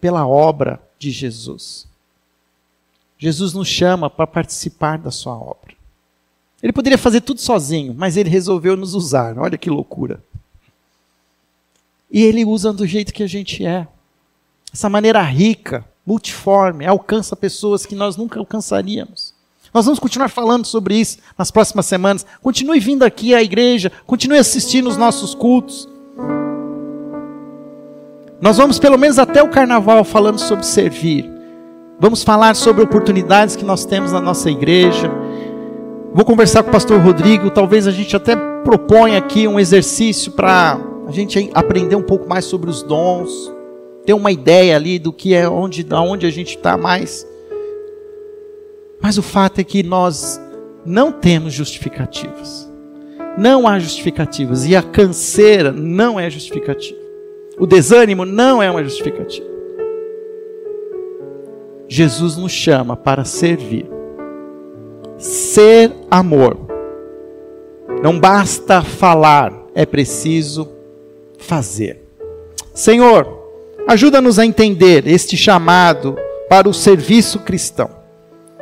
pela 0.00 0.26
obra 0.26 0.80
de 0.98 1.10
Jesus. 1.10 1.86
Jesus 3.18 3.52
nos 3.52 3.68
chama 3.68 4.08
para 4.08 4.26
participar 4.26 4.96
da 4.96 5.10
sua 5.10 5.34
obra. 5.34 5.74
Ele 6.62 6.72
poderia 6.72 6.96
fazer 6.96 7.20
tudo 7.20 7.38
sozinho, 7.38 7.92
mas 7.94 8.16
ele 8.16 8.30
resolveu 8.30 8.78
nos 8.78 8.94
usar. 8.94 9.38
Olha 9.38 9.58
que 9.58 9.68
loucura. 9.68 10.24
E 12.10 12.22
ele 12.22 12.42
usa 12.42 12.72
do 12.72 12.86
jeito 12.86 13.12
que 13.12 13.22
a 13.22 13.26
gente 13.26 13.62
é. 13.62 13.86
Essa 14.72 14.88
maneira 14.88 15.20
rica, 15.20 15.84
multiforme, 16.06 16.86
alcança 16.86 17.36
pessoas 17.36 17.84
que 17.84 17.94
nós 17.94 18.16
nunca 18.16 18.40
alcançaríamos. 18.40 19.25
Nós 19.72 19.84
vamos 19.84 19.98
continuar 19.98 20.28
falando 20.28 20.66
sobre 20.66 20.96
isso 20.96 21.18
nas 21.36 21.50
próximas 21.50 21.86
semanas. 21.86 22.24
Continue 22.42 22.80
vindo 22.80 23.02
aqui 23.04 23.34
à 23.34 23.42
igreja, 23.42 23.90
continue 24.06 24.38
assistindo 24.38 24.88
os 24.88 24.96
nossos 24.96 25.34
cultos. 25.34 25.88
Nós 28.40 28.58
vamos 28.58 28.78
pelo 28.78 28.98
menos 28.98 29.18
até 29.18 29.42
o 29.42 29.48
carnaval 29.48 30.04
falando 30.04 30.38
sobre 30.38 30.64
servir. 30.64 31.30
Vamos 31.98 32.22
falar 32.22 32.54
sobre 32.54 32.82
oportunidades 32.82 33.56
que 33.56 33.64
nós 33.64 33.86
temos 33.86 34.12
na 34.12 34.20
nossa 34.20 34.50
igreja. 34.50 35.10
Vou 36.12 36.24
conversar 36.24 36.62
com 36.62 36.68
o 36.68 36.72
pastor 36.72 37.00
Rodrigo, 37.00 37.50
talvez 37.50 37.86
a 37.86 37.90
gente 37.90 38.14
até 38.14 38.36
proponha 38.64 39.18
aqui 39.18 39.48
um 39.48 39.58
exercício 39.58 40.32
para 40.32 40.78
a 41.06 41.12
gente 41.12 41.50
aprender 41.54 41.96
um 41.96 42.02
pouco 42.02 42.28
mais 42.28 42.44
sobre 42.44 42.68
os 42.68 42.82
dons, 42.82 43.52
ter 44.04 44.12
uma 44.12 44.30
ideia 44.30 44.76
ali 44.76 44.98
do 44.98 45.12
que 45.12 45.34
é 45.34 45.48
onde, 45.48 45.82
da 45.82 46.00
onde 46.00 46.26
a 46.26 46.30
gente 46.30 46.56
está 46.56 46.76
mais. 46.76 47.26
Mas 49.00 49.18
o 49.18 49.22
fato 49.22 49.60
é 49.60 49.64
que 49.64 49.82
nós 49.82 50.40
não 50.84 51.12
temos 51.12 51.52
justificativas. 51.52 52.70
Não 53.36 53.66
há 53.66 53.78
justificativas. 53.78 54.64
E 54.64 54.74
a 54.74 54.82
canseira 54.82 55.72
não 55.72 56.18
é 56.18 56.30
justificativa. 56.30 56.98
O 57.58 57.66
desânimo 57.66 58.24
não 58.24 58.62
é 58.62 58.70
uma 58.70 58.84
justificativa. 58.84 59.46
Jesus 61.88 62.36
nos 62.36 62.52
chama 62.52 62.96
para 62.96 63.24
servir. 63.24 63.86
Ser 65.18 65.92
amor. 66.10 66.58
Não 68.02 68.18
basta 68.18 68.82
falar, 68.82 69.52
é 69.74 69.86
preciso 69.86 70.68
fazer. 71.38 72.02
Senhor, 72.74 73.26
ajuda-nos 73.88 74.38
a 74.38 74.44
entender 74.44 75.06
este 75.06 75.36
chamado 75.36 76.16
para 76.48 76.68
o 76.68 76.74
serviço 76.74 77.38
cristão. 77.38 77.88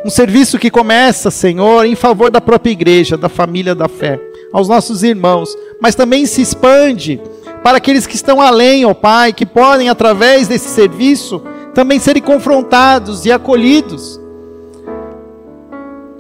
Um 0.05 0.11
serviço 0.11 0.59
que 0.59 0.71
começa, 0.71 1.31
Senhor, 1.31 1.87
em 1.87 1.95
favor 1.95 2.31
da 2.31 2.39
própria 2.39 2.73
igreja, 2.73 3.17
da 3.17 3.31
família 3.31 3.75
da 3.75 3.89
fé, 3.89 4.21
aos 4.53 4.69
nossos 4.69 5.03
irmãos, 5.03 5.57
mas 5.81 5.95
também 5.95 6.27
se 6.27 6.43
expande 6.43 7.19
para 7.63 7.79
aqueles 7.79 8.07
que 8.07 8.15
estão 8.15 8.39
além, 8.39 8.85
ó 8.85 8.93
Pai, 8.93 9.33
que 9.33 9.47
podem, 9.47 9.89
através 9.89 10.47
desse 10.47 10.69
serviço, 10.69 11.43
também 11.73 11.99
serem 11.99 12.23
confrontados 12.23 13.25
e 13.25 13.33
acolhidos, 13.33 14.21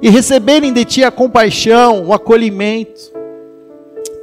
e 0.00 0.08
receberem 0.08 0.72
de 0.72 0.86
Ti 0.86 1.04
a 1.04 1.10
compaixão, 1.10 2.06
o 2.06 2.14
acolhimento. 2.14 3.12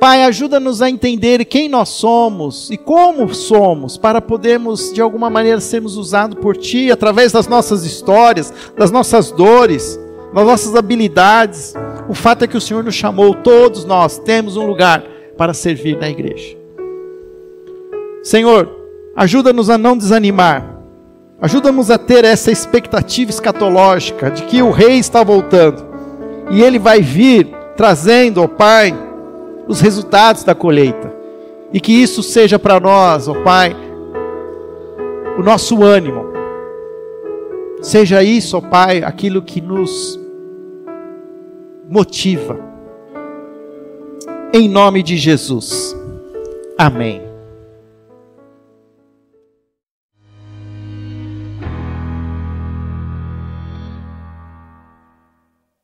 Pai, 0.02 0.24
ajuda-nos 0.24 0.82
a 0.82 0.90
entender 0.90 1.46
quem 1.46 1.70
nós 1.70 1.90
somos 1.90 2.72
e 2.72 2.76
como 2.76 3.32
somos, 3.36 3.98
para 3.98 4.20
podermos, 4.20 4.92
de 4.92 5.00
alguma 5.00 5.30
maneira, 5.30 5.60
sermos 5.60 5.96
usados 5.96 6.40
por 6.40 6.58
Ti 6.58 6.92
através 6.92 7.32
das 7.32 7.48
nossas 7.48 7.86
histórias, 7.86 8.52
das 8.76 8.90
nossas 8.90 9.30
dores, 9.30 10.00
das 10.34 10.44
nossas 10.44 10.76
habilidades. 10.76 11.76
O 12.10 12.16
fato 12.16 12.44
é 12.44 12.48
que 12.48 12.58
o 12.58 12.62
Senhor 12.62 12.84
nos 12.84 12.96
chamou, 12.96 13.36
todos 13.36 13.86
nós 13.86 14.18
temos 14.18 14.58
um 14.58 14.66
lugar 14.66 15.04
para 15.38 15.54
servir 15.54 15.96
na 16.00 16.10
igreja. 16.10 16.58
Senhor, 18.24 18.76
ajuda-nos 19.16 19.70
a 19.70 19.78
não 19.78 19.96
desanimar. 19.96 20.80
Ajuda-nos 21.40 21.92
a 21.92 22.00
ter 22.00 22.26
essa 22.26 22.52
expectativa 22.52 23.30
escatológica 23.30 24.32
de 24.32 24.46
que 24.46 24.64
o 24.64 24.72
rei 24.72 24.98
está 24.98 25.24
voltando. 25.24 25.86
E 26.50 26.64
ele 26.64 26.80
vai 26.80 27.04
vir 27.04 27.50
trazendo, 27.78 28.42
ó 28.42 28.48
Pai, 28.48 29.11
os 29.68 29.82
resultados 29.82 30.44
da 30.44 30.54
colheita. 30.54 31.14
E 31.74 31.80
que 31.80 31.92
isso 31.92 32.22
seja 32.22 32.60
para 32.60 32.80
nós, 32.80 33.28
ó 33.28 33.34
Pai, 33.44 33.76
o 35.38 35.44
nosso 35.44 35.84
ânimo. 35.84 36.26
Seja 37.82 38.22
isso, 38.22 38.58
ó 38.58 38.62
Pai, 38.62 39.04
aquilo 39.04 39.42
que 39.42 39.62
nos 39.62 40.20
motiva. 41.90 42.60
Em 44.54 44.68
nome 44.68 45.02
de 45.02 45.16
Jesus. 45.18 45.96
Amém. 46.78 47.31